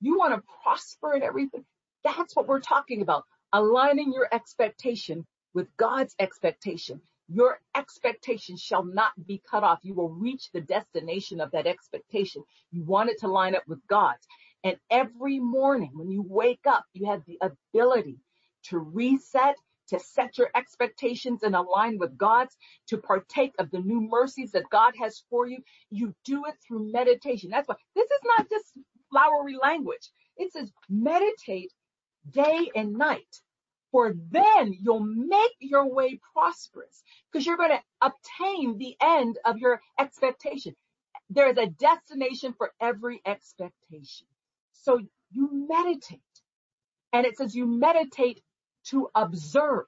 [0.00, 1.64] you want to prosper in everything.
[2.04, 3.24] That's what we're talking about.
[3.52, 7.00] Aligning your expectation with God's expectation.
[7.28, 9.80] your expectation shall not be cut off.
[9.82, 12.42] You will reach the destination of that expectation.
[12.72, 14.26] You want it to line up with God's.
[14.64, 18.18] And every morning when you wake up, you have the ability
[18.64, 19.56] to reset,
[19.88, 22.56] to set your expectations and align with God's,
[22.88, 25.58] to partake of the new mercies that God has for you.
[25.90, 27.50] You do it through meditation.
[27.50, 28.78] That's why this is not just
[29.10, 30.10] flowery language.
[30.36, 31.72] It says meditate
[32.30, 33.40] day and night
[33.92, 39.58] for then you'll make your way prosperous because you're going to obtain the end of
[39.58, 40.74] your expectation.
[41.30, 44.26] There is a destination for every expectation.
[44.72, 45.00] So
[45.32, 46.20] you meditate.
[47.12, 48.40] And it says you meditate
[48.86, 49.86] to observe.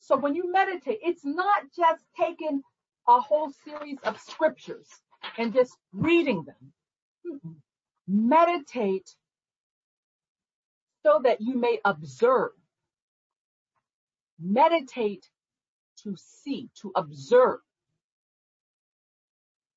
[0.00, 2.62] So when you meditate, it's not just taking
[3.08, 4.88] a whole series of scriptures
[5.38, 7.50] and just reading them.
[8.08, 9.14] Meditate
[11.06, 12.50] so that you may observe.
[14.40, 15.24] Meditate
[16.02, 17.60] to see, to observe.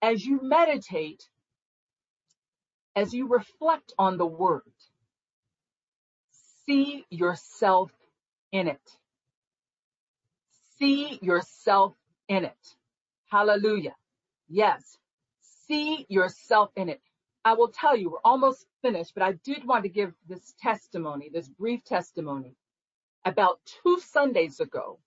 [0.01, 1.23] As you meditate,
[2.95, 4.63] as you reflect on the word,
[6.65, 7.91] see yourself
[8.51, 8.81] in it.
[10.79, 11.93] See yourself
[12.27, 12.75] in it.
[13.29, 13.95] Hallelujah.
[14.47, 14.97] Yes.
[15.67, 17.01] See yourself in it.
[17.45, 21.29] I will tell you, we're almost finished, but I did want to give this testimony,
[21.33, 22.55] this brief testimony.
[23.25, 24.99] About two Sundays ago,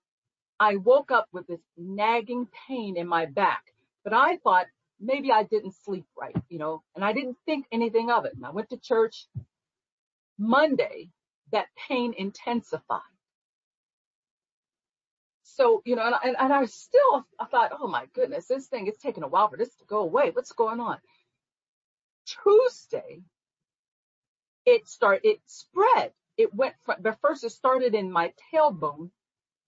[0.58, 3.62] I woke up with this nagging pain in my back,
[4.04, 4.66] but I thought
[5.00, 8.34] maybe I didn't sleep right, you know, and I didn't think anything of it.
[8.34, 9.26] And I went to church.
[10.38, 11.10] Monday,
[11.52, 13.00] that pain intensified.
[15.44, 18.86] So, you know, and, and, and I still I thought, oh my goodness, this thing
[18.86, 20.30] is taking a while for this to go away.
[20.30, 20.98] What's going on?
[22.26, 23.22] Tuesday,
[24.64, 26.12] it started, it spread.
[26.36, 29.10] It went from, but first it started in my tailbone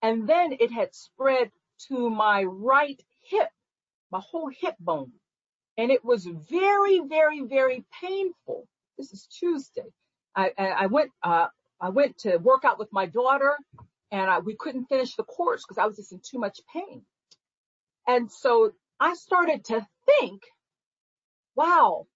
[0.03, 1.51] and then it had spread
[1.89, 3.49] to my right hip,
[4.11, 5.13] my whole hip bone.
[5.77, 8.67] And it was very, very, very painful.
[8.97, 9.93] This is Tuesday.
[10.37, 11.49] I, I went, uh,
[11.81, 13.57] I went to work out with my daughter
[14.11, 17.03] and I, we couldn't finish the course because I was just in too much pain.
[18.07, 20.43] And so I started to think,
[21.57, 22.07] wow,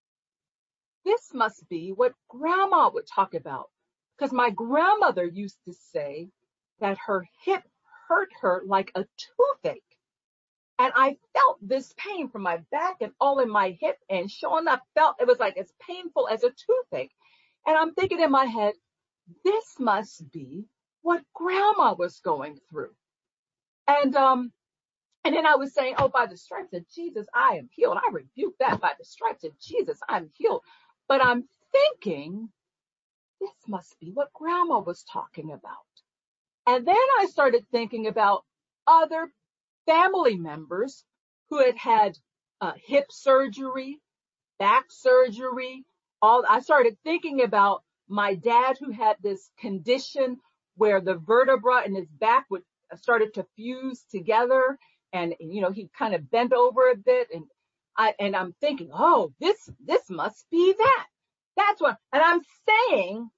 [1.09, 3.70] this must be what grandma would talk about.
[4.16, 6.28] Because my grandmother used to say
[6.80, 7.62] that her hip
[8.09, 9.82] hurt her like a toothache.
[10.78, 14.61] And I felt this pain from my back and all in my hip and sure
[14.61, 17.12] enough felt it was like as painful as a toothache.
[17.66, 18.74] And I'm thinking in my head,
[19.44, 20.66] this must be
[21.02, 22.92] what grandma was going through.
[23.88, 24.52] And, um,
[25.24, 27.96] and then I was saying, oh, by the stripes of Jesus, I am healed.
[27.98, 30.62] I rebuke that by the stripes of Jesus, I'm healed.
[31.09, 32.50] But I'm thinking,
[33.40, 35.76] this must be what grandma was talking about.
[36.66, 38.44] And then I started thinking about
[38.86, 39.32] other
[39.86, 41.04] family members
[41.48, 42.18] who had had
[42.61, 44.00] uh, hip surgery,
[44.59, 45.84] back surgery.
[46.20, 50.38] All I started thinking about my dad who had this condition
[50.76, 54.78] where the vertebra in his back would uh, started to fuse together
[55.12, 57.44] and you know he kind of bent over a bit and
[57.99, 61.07] I, and I'm thinking, oh, this, this must be that.
[61.57, 62.42] That's what, and I'm
[62.90, 63.30] saying,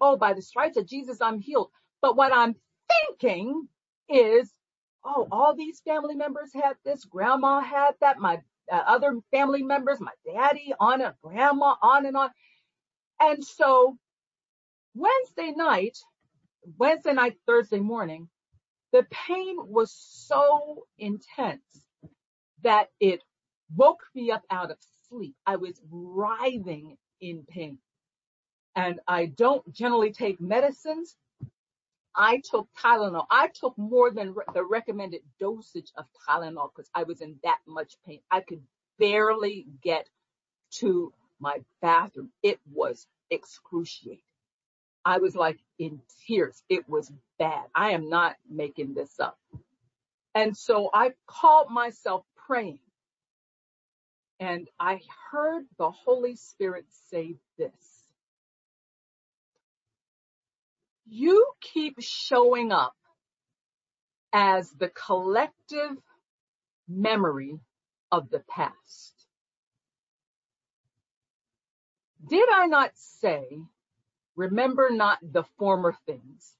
[0.00, 1.70] oh, by the stripes of Jesus, I'm healed.
[2.02, 2.56] But what I'm
[3.08, 3.68] thinking
[4.08, 4.50] is,
[5.04, 8.40] oh, all these family members had this, grandma had that, my
[8.72, 12.30] uh, other family members, my daddy, on and grandma, on and on.
[13.20, 13.98] And so
[14.94, 15.98] Wednesday night,
[16.78, 18.28] Wednesday night, Thursday morning,
[18.92, 21.62] the pain was so intense
[22.62, 23.22] that it
[23.74, 25.34] woke me up out of sleep.
[25.46, 27.78] I was writhing in pain.
[28.76, 31.16] And I don't generally take medicines.
[32.14, 33.26] I took Tylenol.
[33.30, 37.58] I took more than re- the recommended dosage of Tylenol because I was in that
[37.66, 38.20] much pain.
[38.30, 38.62] I could
[38.98, 40.08] barely get
[40.72, 42.30] to my bathroom.
[42.42, 44.22] It was excruciating.
[45.04, 46.62] I was like in tears.
[46.68, 47.64] It was bad.
[47.74, 49.38] I am not making this up.
[50.34, 52.80] And so I called myself praying.
[54.40, 55.00] And I
[55.32, 57.72] heard the Holy Spirit say this.
[61.06, 62.94] You keep showing up
[64.32, 65.96] as the collective
[66.88, 67.58] memory
[68.12, 69.14] of the past.
[72.28, 73.46] Did I not say,
[74.36, 76.54] remember not the former things,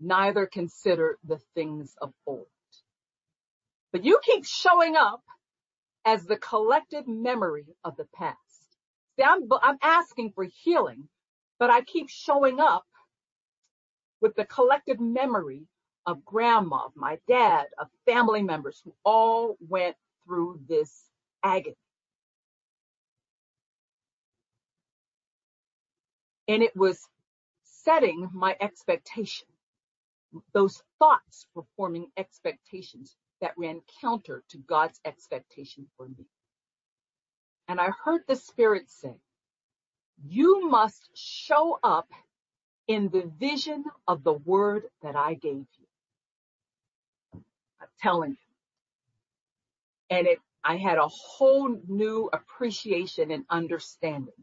[0.00, 2.46] neither consider the things of old?
[3.92, 5.22] But you keep showing up
[6.04, 8.36] as the collective memory of the past.
[9.16, 11.08] See, I'm, I'm asking for healing,
[11.58, 12.84] but I keep showing up
[14.20, 15.66] with the collective memory
[16.06, 21.04] of grandma, of my dad, of family members who all went through this
[21.42, 21.76] agony.
[26.48, 27.06] And it was
[27.64, 29.46] setting my expectation.
[30.52, 36.26] Those thoughts were forming expectations that ran counter to God's expectation for me.
[37.68, 39.14] And I heard the Spirit say,
[40.26, 42.08] You must show up
[42.88, 45.86] in the vision of the word that I gave you.
[47.80, 48.36] I'm telling you.
[50.16, 54.34] And it, I had a whole new appreciation and understanding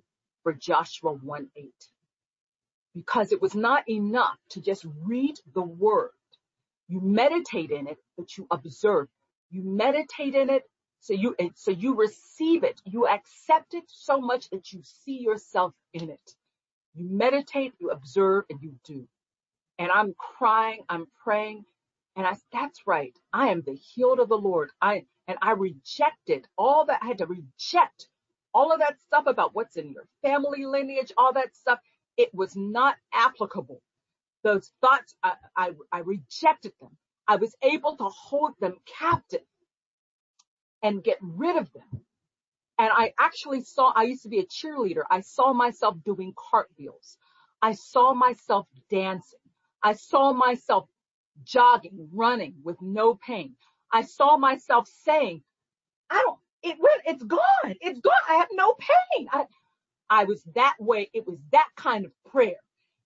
[0.44, 1.66] for Joshua 1 8.
[2.96, 6.12] Because it was not enough to just read the word.
[6.90, 9.10] You meditate in it, but you observe.
[9.52, 10.64] You meditate in it,
[11.02, 12.82] so you, so you receive it.
[12.86, 16.36] You accept it so much that you see yourself in it.
[16.96, 19.08] You meditate, you observe, and you do.
[19.80, 21.66] And I'm crying, I'm praying,
[22.18, 23.14] and I, that's right.
[23.34, 24.72] I am the healed of the Lord.
[24.82, 27.02] I, and I rejected all that.
[27.04, 28.08] I had to reject
[28.54, 31.80] all of that stuff about what's in your family lineage, all that stuff.
[32.18, 33.82] It was not applicable.
[34.44, 36.98] Those thoughts, I, I, I rejected them.
[37.28, 39.42] I was able to hold them captive
[40.84, 42.02] and get rid of them.
[42.80, 45.04] And I actually saw, I used to be a cheerleader.
[45.10, 47.18] I saw myself doing cartwheels.
[47.62, 49.40] I saw myself dancing.
[49.84, 50.88] I saw myself
[51.44, 53.56] jogging, running with no pain.
[53.92, 55.44] I saw myself saying,
[56.10, 57.76] I don't, it went, it's gone.
[57.82, 58.14] It's gone.
[58.30, 59.28] I have no pain.
[59.32, 59.46] I,
[60.10, 61.10] I was that way.
[61.14, 62.58] It was that kind of prayer.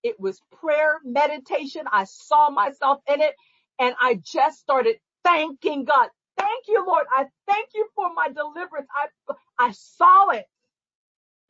[0.03, 1.83] It was prayer, meditation.
[1.91, 3.35] I saw myself in it
[3.79, 6.09] and I just started thanking God.
[6.37, 7.05] Thank you, Lord.
[7.11, 8.87] I thank you for my deliverance.
[8.95, 10.45] I, I saw it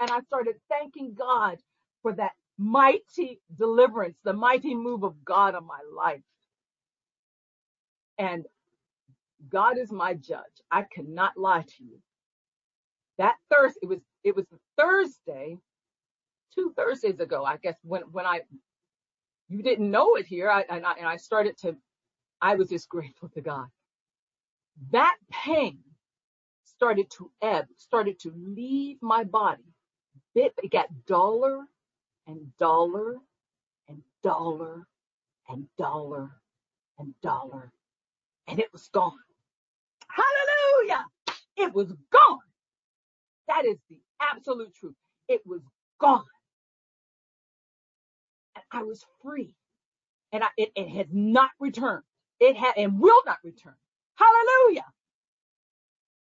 [0.01, 1.60] and I started thanking God
[2.04, 6.22] for that mighty deliverance, the mighty move of God on my life.
[8.20, 8.45] And
[9.49, 10.43] God is my judge.
[10.72, 11.99] I cannot lie to you.
[13.20, 14.45] That Thursday, it was, it was
[14.78, 15.58] Thursday,
[16.56, 18.41] two Thursdays ago, I guess, when, I,
[19.49, 20.49] you didn't know it here.
[20.49, 21.76] I, and I, and I started to,
[22.41, 23.68] I was just grateful to God.
[24.91, 25.80] That pain
[26.66, 29.64] started to ebb, started to leave my body.
[30.36, 31.64] Bit, it got duller
[32.28, 33.18] and duller
[33.88, 34.88] and duller
[35.49, 36.32] and duller
[36.99, 37.72] and duller.
[38.47, 39.14] And it was gone.
[40.10, 41.06] Hallelujah.
[41.58, 42.39] It was gone.
[43.47, 44.95] That is the absolute truth.
[45.28, 45.62] It was
[45.99, 46.24] gone.
[48.74, 49.55] I was free.
[50.34, 52.03] And I, it, it has not returned.
[52.39, 53.76] It had and will not return.
[54.15, 54.86] Hallelujah.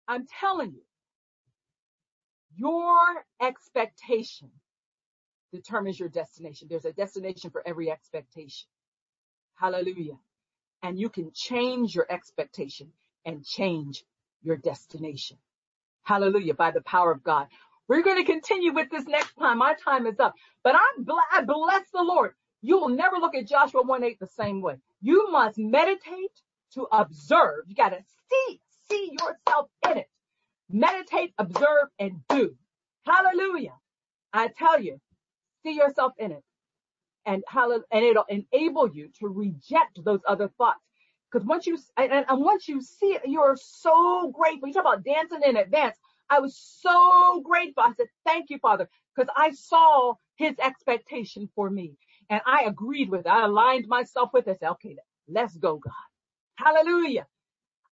[0.08, 0.84] I'm telling you,
[2.58, 4.52] your expectation
[5.54, 6.68] determines your destination.
[6.70, 8.68] There's a destination for every expectation.
[9.56, 10.18] Hallelujah.
[10.84, 12.92] And you can change your expectation
[13.26, 14.04] and change
[14.44, 15.38] your destination.
[16.04, 16.54] Hallelujah.
[16.56, 17.48] By the power of God.
[17.88, 19.60] We're going to continue with this next time.
[19.60, 22.34] My time is up, but I'm bl- I bless the Lord.
[22.62, 24.76] You will never look at Joshua 1 8 the same way.
[25.02, 26.42] You must meditate
[26.74, 27.66] to observe.
[27.68, 30.10] You got to see see yourself in it.
[30.70, 32.56] Meditate, observe, and do.
[33.06, 33.74] Hallelujah.
[34.34, 35.00] I tell you,
[35.64, 36.44] see yourself in it.
[37.26, 40.80] And hallelujah, and it'll enable you to reject those other thoughts.
[41.32, 44.68] Because once you, and, and once you see it, you're so grateful.
[44.68, 45.98] You talk about dancing in advance.
[46.30, 47.84] I was so grateful.
[47.84, 51.94] I said, thank you, Father, because I saw his expectation for me
[52.32, 53.28] and I agreed with it.
[53.30, 54.54] I aligned myself with it.
[54.54, 54.98] I said, okay,
[55.30, 55.94] let's go, God.
[56.58, 57.24] Hallelujah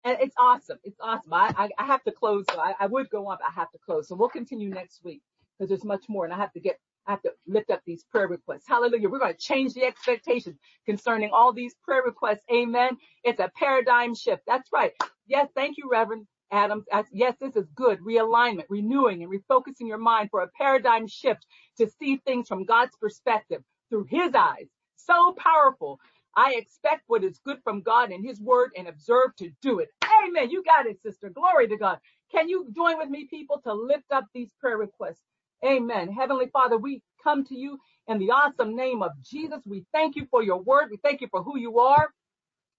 [0.05, 0.79] and it's awesome.
[0.85, 1.33] It's awesome.
[1.33, 2.45] I, I, I have to close.
[2.53, 4.09] So I, I would go on, but I have to close.
[4.09, 5.23] So we'll continue next week
[5.59, 8.05] because there's much more and I have to get, I have to lift up these
[8.11, 8.65] prayer requests.
[8.67, 9.09] Hallelujah.
[9.09, 10.57] We're going to change the expectations
[10.87, 12.43] concerning all these prayer requests.
[12.53, 12.97] Amen.
[13.25, 14.43] It's a paradigm shift.
[14.47, 14.93] That's right.
[15.27, 15.49] Yes.
[15.55, 16.85] Thank you, Reverend Adams.
[17.13, 18.01] Yes, this is good.
[18.01, 21.47] Realignment, renewing and refocusing your mind for a paradigm shift
[21.79, 24.69] to see things from God's perspective through his eyes.
[24.97, 26.01] So powerful.
[26.37, 29.91] I expect what is good from God and his word and observe to do it.
[30.27, 30.51] Amen.
[30.51, 31.31] You got it, sister.
[31.31, 31.99] Glory to God.
[32.33, 35.23] Can you join with me, people, to lift up these prayer requests?
[35.65, 36.13] Amen.
[36.13, 37.79] Heavenly Father, we come to you
[38.09, 39.61] in the awesome name of Jesus.
[39.67, 40.89] We thank you for your word.
[40.91, 42.09] We thank you for who you are.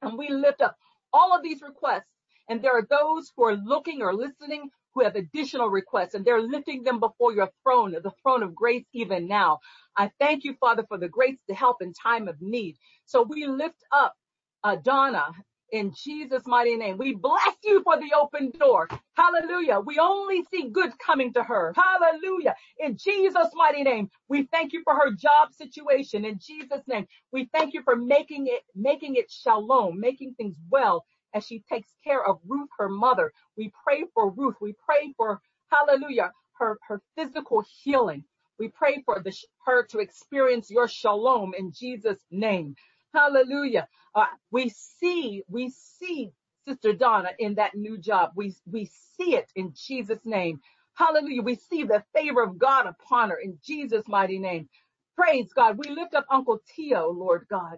[0.04, 0.78] And we lift up
[1.14, 2.10] all of these requests.
[2.50, 6.42] And there are those who are looking or listening who have additional requests and they're
[6.42, 9.60] lifting them before your throne, the throne of grace even now.
[9.98, 12.78] I thank you, Father, for the grace to help in time of need.
[13.06, 14.16] So we lift up
[14.64, 15.26] uh, Donna
[15.72, 16.98] in Jesus' mighty name.
[16.98, 18.90] We bless you for the open door.
[19.16, 19.80] Hallelujah.
[19.86, 21.74] We only see good coming to her.
[21.76, 22.56] Hallelujah.
[22.80, 26.26] In Jesus' mighty name, we thank you for her job situation.
[26.26, 31.06] In Jesus' name, we thank you for making it, making it shalom, making things well
[31.34, 33.34] as she takes care of Ruth, her mother.
[33.58, 34.56] We pray for Ruth.
[34.62, 38.26] We pray for, hallelujah, her, her physical healing.
[38.60, 39.32] We pray for the,
[39.66, 42.76] her to experience your shalom in Jesus' name.
[43.14, 43.88] Hallelujah.
[44.16, 46.32] Uh, we see, we see
[46.68, 48.32] Sister Donna in that new job.
[48.36, 50.62] We, we see it in Jesus' name.
[50.96, 51.44] Hallelujah.
[51.44, 54.70] We see the favor of God upon her in Jesus' mighty name.
[55.18, 55.78] Praise God.
[55.80, 57.78] We lift up Uncle Tio, Lord God.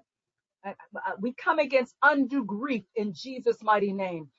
[0.65, 4.29] Uh, uh, We come against undue grief in Jesus' mighty name.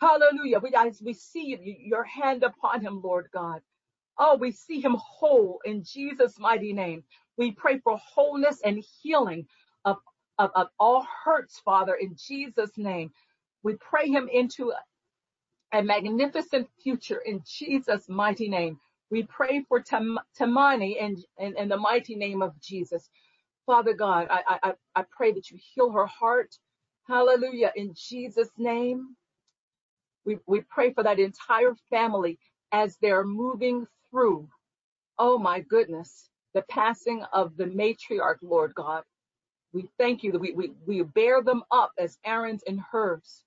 [0.00, 0.60] Hallelujah.
[0.60, 0.72] We,
[1.02, 3.62] we see your hand upon him, Lord God.
[4.18, 7.04] Oh, we see him whole in Jesus' mighty name.
[7.38, 9.46] We pray for wholeness and healing
[9.84, 9.98] of,
[10.38, 13.12] of, of all hurts, Father, in Jesus' name.
[13.64, 14.72] We pray him into
[15.72, 18.78] a magnificent future in Jesus' mighty name.
[19.10, 23.08] We pray for Tam- Tamani in, in, in the mighty name of Jesus.
[23.68, 26.56] Father God, I, I, I pray that you heal her heart.
[27.08, 27.72] Hallelujah.
[27.76, 29.10] In Jesus' name.
[30.26, 32.38] We, we pray for that entire family
[32.72, 34.48] as they're moving through.
[35.18, 36.28] Oh my goodness.
[36.54, 39.04] The passing of the matriarch, Lord God.
[39.72, 43.42] We thank you that we, we, we bear them up as Aaron's and Hurs.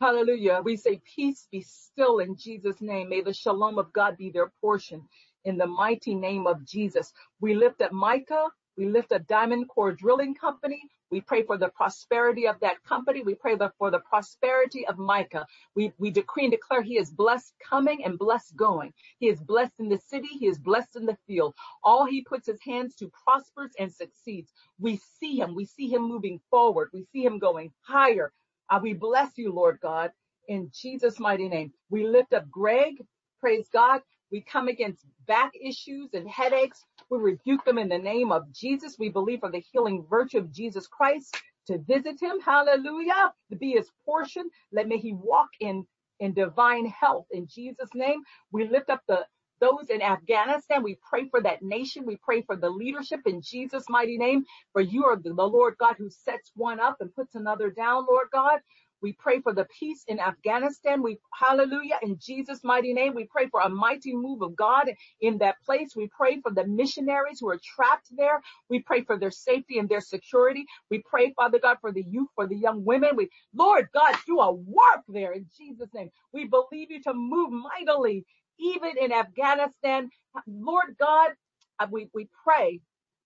[0.00, 0.60] Hallelujah.
[0.64, 3.10] We say, Peace be still in Jesus' name.
[3.10, 5.02] May the shalom of God be their portion
[5.44, 7.12] in the mighty name of Jesus.
[7.40, 8.48] We lift up Micah.
[8.78, 10.82] We lift up Diamond Core Drilling Company.
[11.10, 13.22] We pray for the prosperity of that company.
[13.22, 15.46] We pray the, for the prosperity of Micah.
[15.76, 18.92] We, we decree and declare he is blessed coming and blessed going.
[19.20, 20.28] He is blessed in the city.
[20.28, 21.54] He is blessed in the field.
[21.84, 24.52] All he puts his hands to prospers and succeeds.
[24.80, 25.54] We see him.
[25.54, 26.90] We see him moving forward.
[26.94, 28.32] We see him going higher.
[28.70, 30.12] Uh, we bless you, Lord God,
[30.48, 31.72] in Jesus' mighty name.
[31.90, 32.94] We lift up Greg.
[33.40, 34.02] Praise God.
[34.32, 36.84] We come against back issues and headaches.
[37.10, 38.96] We rebuke them in the name of Jesus.
[38.98, 41.36] We believe for the healing virtue of Jesus Christ
[41.68, 42.40] to visit him.
[42.44, 43.32] Hallelujah.
[43.50, 44.50] To be his portion.
[44.72, 45.86] Let may he walk in,
[46.20, 48.22] in divine health in Jesus' name.
[48.52, 49.26] We lift up the
[49.60, 50.82] those in Afghanistan.
[50.82, 52.04] We pray for that nation.
[52.06, 54.44] We pray for the leadership in Jesus' mighty name.
[54.74, 58.06] For you are the, the Lord God who sets one up and puts another down,
[58.08, 58.60] Lord God.
[59.02, 61.02] We pray for the peace in Afghanistan.
[61.02, 63.14] We, hallelujah, in Jesus' mighty name.
[63.14, 64.88] We pray for a mighty move of God
[65.20, 65.96] in that place.
[65.96, 68.42] We pray for the missionaries who are trapped there.
[68.70, 70.66] We pray for their safety and their security.
[70.90, 73.12] We pray, Father God, for the youth, for the young women.
[73.16, 76.10] We, Lord God, do a work there in Jesus' name.
[76.32, 78.26] We believe you to move mightily,
[78.60, 80.10] even in Afghanistan.
[80.48, 81.32] Lord God,
[81.80, 82.80] uh, we, we pray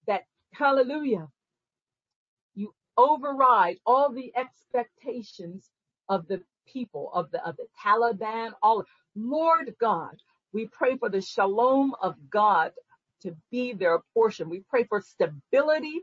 [0.09, 0.23] that,
[0.55, 1.29] hallelujah,
[3.01, 5.71] override all the expectations
[6.11, 6.43] of the
[6.73, 8.85] people, of the, of the Taliban, all.
[9.17, 10.17] Lord God,
[10.55, 12.73] we pray for the shalom of God
[13.23, 14.51] to be their portion.
[14.51, 16.03] We pray for stability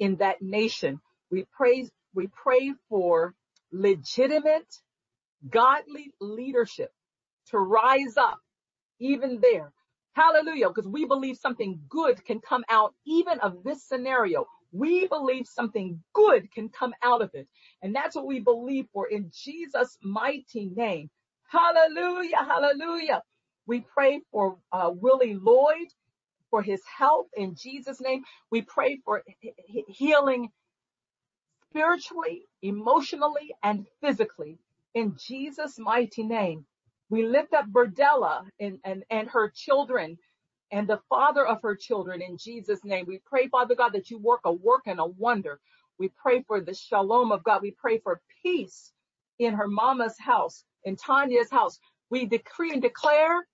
[0.00, 1.00] in that nation.
[1.30, 3.34] We pray, we pray for
[3.72, 4.68] legitimate,
[5.50, 6.92] godly leadership
[7.50, 8.38] to rise up
[9.00, 9.72] even there.
[10.14, 10.70] Hallelujah.
[10.70, 14.46] Because we believe something good can come out even of this scenario.
[14.72, 17.48] We believe something good can come out of it.
[17.82, 21.10] And that's what we believe for in Jesus' mighty name.
[21.50, 22.38] Hallelujah.
[22.38, 23.22] Hallelujah.
[23.66, 25.88] We pray for uh, Willie Lloyd
[26.50, 28.24] for his health in Jesus' name.
[28.50, 30.50] We pray for he- healing
[31.70, 34.58] spiritually, emotionally, and physically
[34.94, 36.66] in Jesus' mighty name.
[37.10, 40.18] We lift up Berdella and, and, and her children
[40.72, 43.06] and the father of her children in Jesus' name.
[43.08, 45.60] We pray, Father God, that you work a work and a wonder.
[45.98, 47.62] We pray for the shalom of God.
[47.62, 48.92] We pray for peace
[49.38, 51.80] in her mama's house, in Tanya's house.
[52.10, 53.46] We decree and declare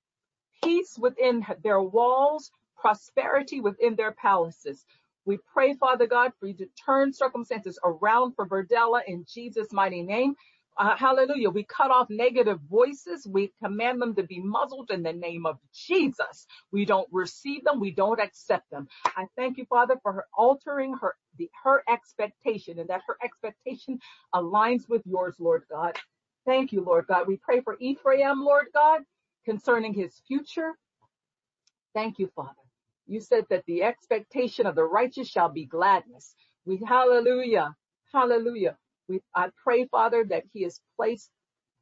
[0.64, 4.84] peace within their walls, prosperity within their palaces.
[5.26, 10.02] We pray, Father God, for you to turn circumstances around for Verdella in Jesus' mighty
[10.02, 10.36] name.
[10.78, 11.50] Uh, hallelujah.
[11.50, 13.26] We cut off negative voices.
[13.28, 16.46] We command them to be muzzled in the name of Jesus.
[16.72, 17.80] We don't receive them.
[17.80, 18.88] We don't accept them.
[19.16, 24.00] I thank you, Father, for her altering her, the, her expectation and that her expectation
[24.34, 25.96] aligns with yours, Lord God.
[26.46, 27.28] Thank you, Lord God.
[27.28, 29.02] We pray for Ephraim, Lord God,
[29.46, 30.72] concerning his future.
[31.94, 32.50] Thank you, Father.
[33.06, 36.34] You said that the expectation of the righteous shall be gladness.
[36.66, 37.74] We, hallelujah,
[38.12, 38.76] hallelujah.
[39.12, 41.30] We, I pray, Father, that he is placed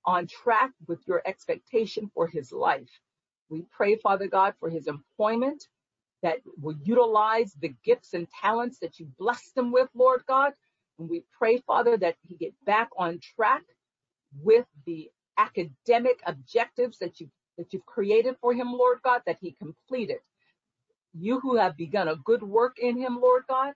[0.07, 2.91] on track with your expectation for his life.
[3.51, 5.64] We pray, Father God, for his employment
[6.22, 10.53] that will utilize the gifts and talents that you blessed him with, Lord God.
[10.99, 13.62] And we pray, Father, that he get back on track
[14.43, 19.53] with the academic objectives that you that you've created for him, Lord God, that he
[19.53, 20.18] completed.
[21.14, 23.74] You who have begun a good work in him, Lord God,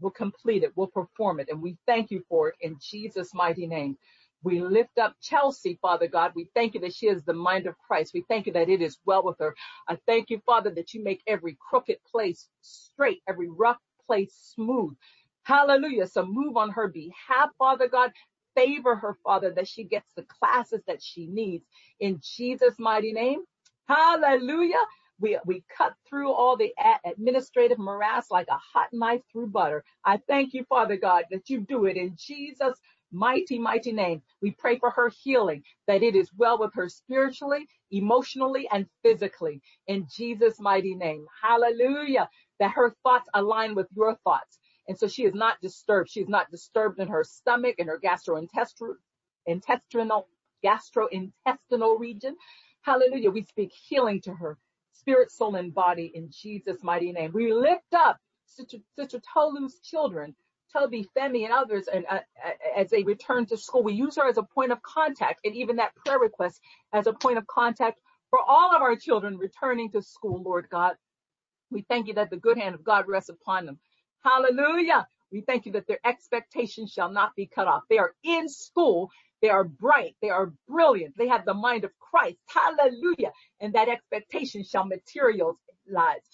[0.00, 1.48] will complete it, We'll perform it.
[1.50, 3.98] And we thank you for it in Jesus' mighty name.
[4.44, 6.32] We lift up Chelsea, Father God.
[6.36, 8.12] We thank you that she has the mind of Christ.
[8.14, 9.54] We thank you that it is well with her.
[9.88, 14.94] I thank you, Father, that you make every crooked place straight, every rough place smooth.
[15.44, 16.06] Hallelujah.
[16.06, 18.12] So move on her behalf, Father God.
[18.56, 21.64] Favor her, Father, that she gets the classes that she needs
[22.00, 23.40] in Jesus' mighty name.
[23.88, 24.82] Hallelujah.
[25.20, 26.72] We, we cut through all the
[27.06, 29.84] administrative morass like a hot knife through butter.
[30.04, 32.78] I thank you, Father God, that you do it in Jesus'
[33.12, 34.22] mighty, mighty name.
[34.42, 39.62] We pray for her healing, that it is well with her spiritually, emotionally, and physically
[39.88, 41.26] in Jesus' mighty name.
[41.42, 42.28] Hallelujah.
[42.60, 44.58] That her thoughts align with your thoughts.
[44.88, 46.10] And so she is not disturbed.
[46.10, 48.96] She is not disturbed in her stomach and her gastrointestinal,
[49.46, 50.28] intestinal,
[50.64, 52.36] gastrointestinal region.
[52.82, 53.30] Hallelujah.
[53.32, 54.58] We speak healing to her
[55.06, 57.32] spirit, soul, and body in Jesus' mighty name.
[57.34, 58.78] We lift up Sister,
[59.34, 60.36] Tolu's children,
[60.72, 64.28] Toby, Femi, and others, and uh, uh, as they return to school, we use her
[64.28, 66.60] as a point of contact, and even that prayer request
[66.92, 68.00] as a point of contact
[68.30, 70.94] for all of our children returning to school, Lord God.
[71.70, 73.78] We thank you that the good hand of God rests upon them.
[74.24, 75.08] Hallelujah.
[75.32, 77.82] We thank you that their expectations shall not be cut off.
[77.90, 79.10] They are in school.
[79.42, 80.16] They are bright.
[80.22, 81.16] They are brilliant.
[81.16, 82.38] They have the mind of Christ.
[82.48, 83.32] Hallelujah.
[83.60, 85.56] And that expectation shall materialize,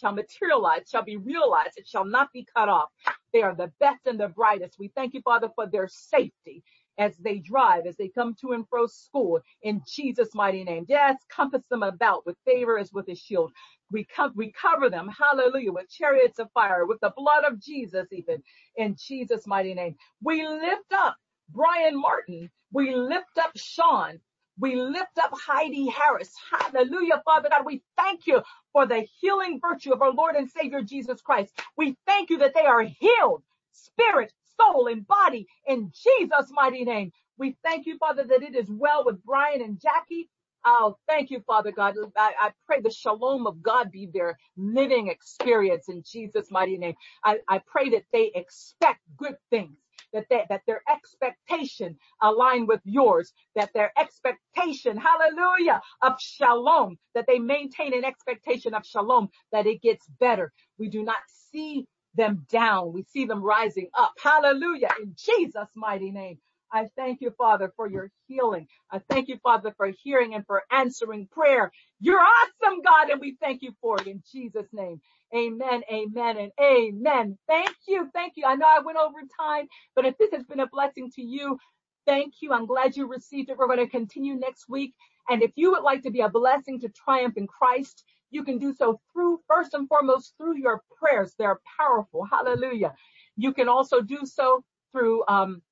[0.01, 1.73] shall materialize, shall be realized.
[1.77, 2.91] It shall not be cut off.
[3.33, 4.77] They are the best and the brightest.
[4.79, 6.63] We thank you, Father, for their safety
[6.99, 10.87] as they drive, as they come to and fro school in Jesus' mighty name.
[10.89, 13.53] Yes, compass them about with favor as with a shield.
[13.93, 18.09] We, co- we cover them, hallelujah, with chariots of fire, with the blood of Jesus,
[18.13, 18.43] even
[18.77, 19.97] in Jesus' mighty name.
[20.23, 21.17] We lift up
[21.51, 22.51] Brian Martin.
[22.73, 24.21] We lift up Sean.
[24.59, 26.33] We lift up Heidi Harris.
[26.53, 27.67] Hallelujah, Father God.
[27.67, 31.53] We thank you for the healing virtue of our Lord and Savior Jesus Christ.
[31.77, 34.33] We thank you that they are healed, spirit,
[34.63, 37.13] soul, and body in Jesus' mighty name.
[37.39, 40.29] We thank you, Father, that it is well with Brian and Jackie.
[40.65, 41.97] Oh, thank you, Father God.
[42.17, 46.95] I, I, pray the shalom of God be their living experience in Jesus' mighty name.
[47.25, 49.77] I, I pray that they expect good things
[50.13, 57.27] that they, that their expectation align with yours, that their expectation, hallelujah, of shalom, that
[57.27, 60.53] they maintain an expectation of shalom, that it gets better.
[60.79, 61.17] We do not
[61.53, 61.87] see
[62.17, 62.93] them down.
[62.93, 64.15] We see them rising up.
[64.23, 64.91] Hallelujah.
[65.03, 66.39] In Jesus' mighty name.
[66.73, 68.69] I thank you, Father, for your healing.
[68.91, 71.73] I thank you, Father, for hearing and for answering prayer.
[72.01, 75.01] You're awesome, God, and we thank you for it in Jesus' name.
[75.35, 77.39] Amen, amen, and amen.
[77.49, 78.45] Thank you, thank you.
[78.47, 81.59] I know I went over time, but if this has been a blessing to you,
[82.07, 82.53] thank you.
[82.53, 83.59] I'm glad you received it.
[83.59, 84.95] We're going to continue next week.
[85.29, 88.59] And if you would like to be a blessing to triumph in Christ, you can
[88.59, 91.35] do so through, first and foremost, through your prayers.
[91.39, 92.25] They're powerful.
[92.25, 92.95] Hallelujah.
[93.37, 95.63] You can also do so through, um,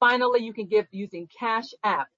[0.00, 2.08] Finally, you can give using Cash App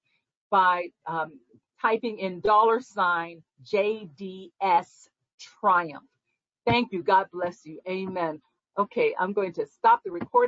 [0.49, 1.39] by um,
[1.81, 5.09] typing in dollar sign JDS
[5.61, 6.03] Triumph.
[6.67, 7.03] Thank you.
[7.03, 7.79] God bless you.
[7.89, 8.41] Amen.
[8.79, 10.47] Okay, I'm going to stop the recording.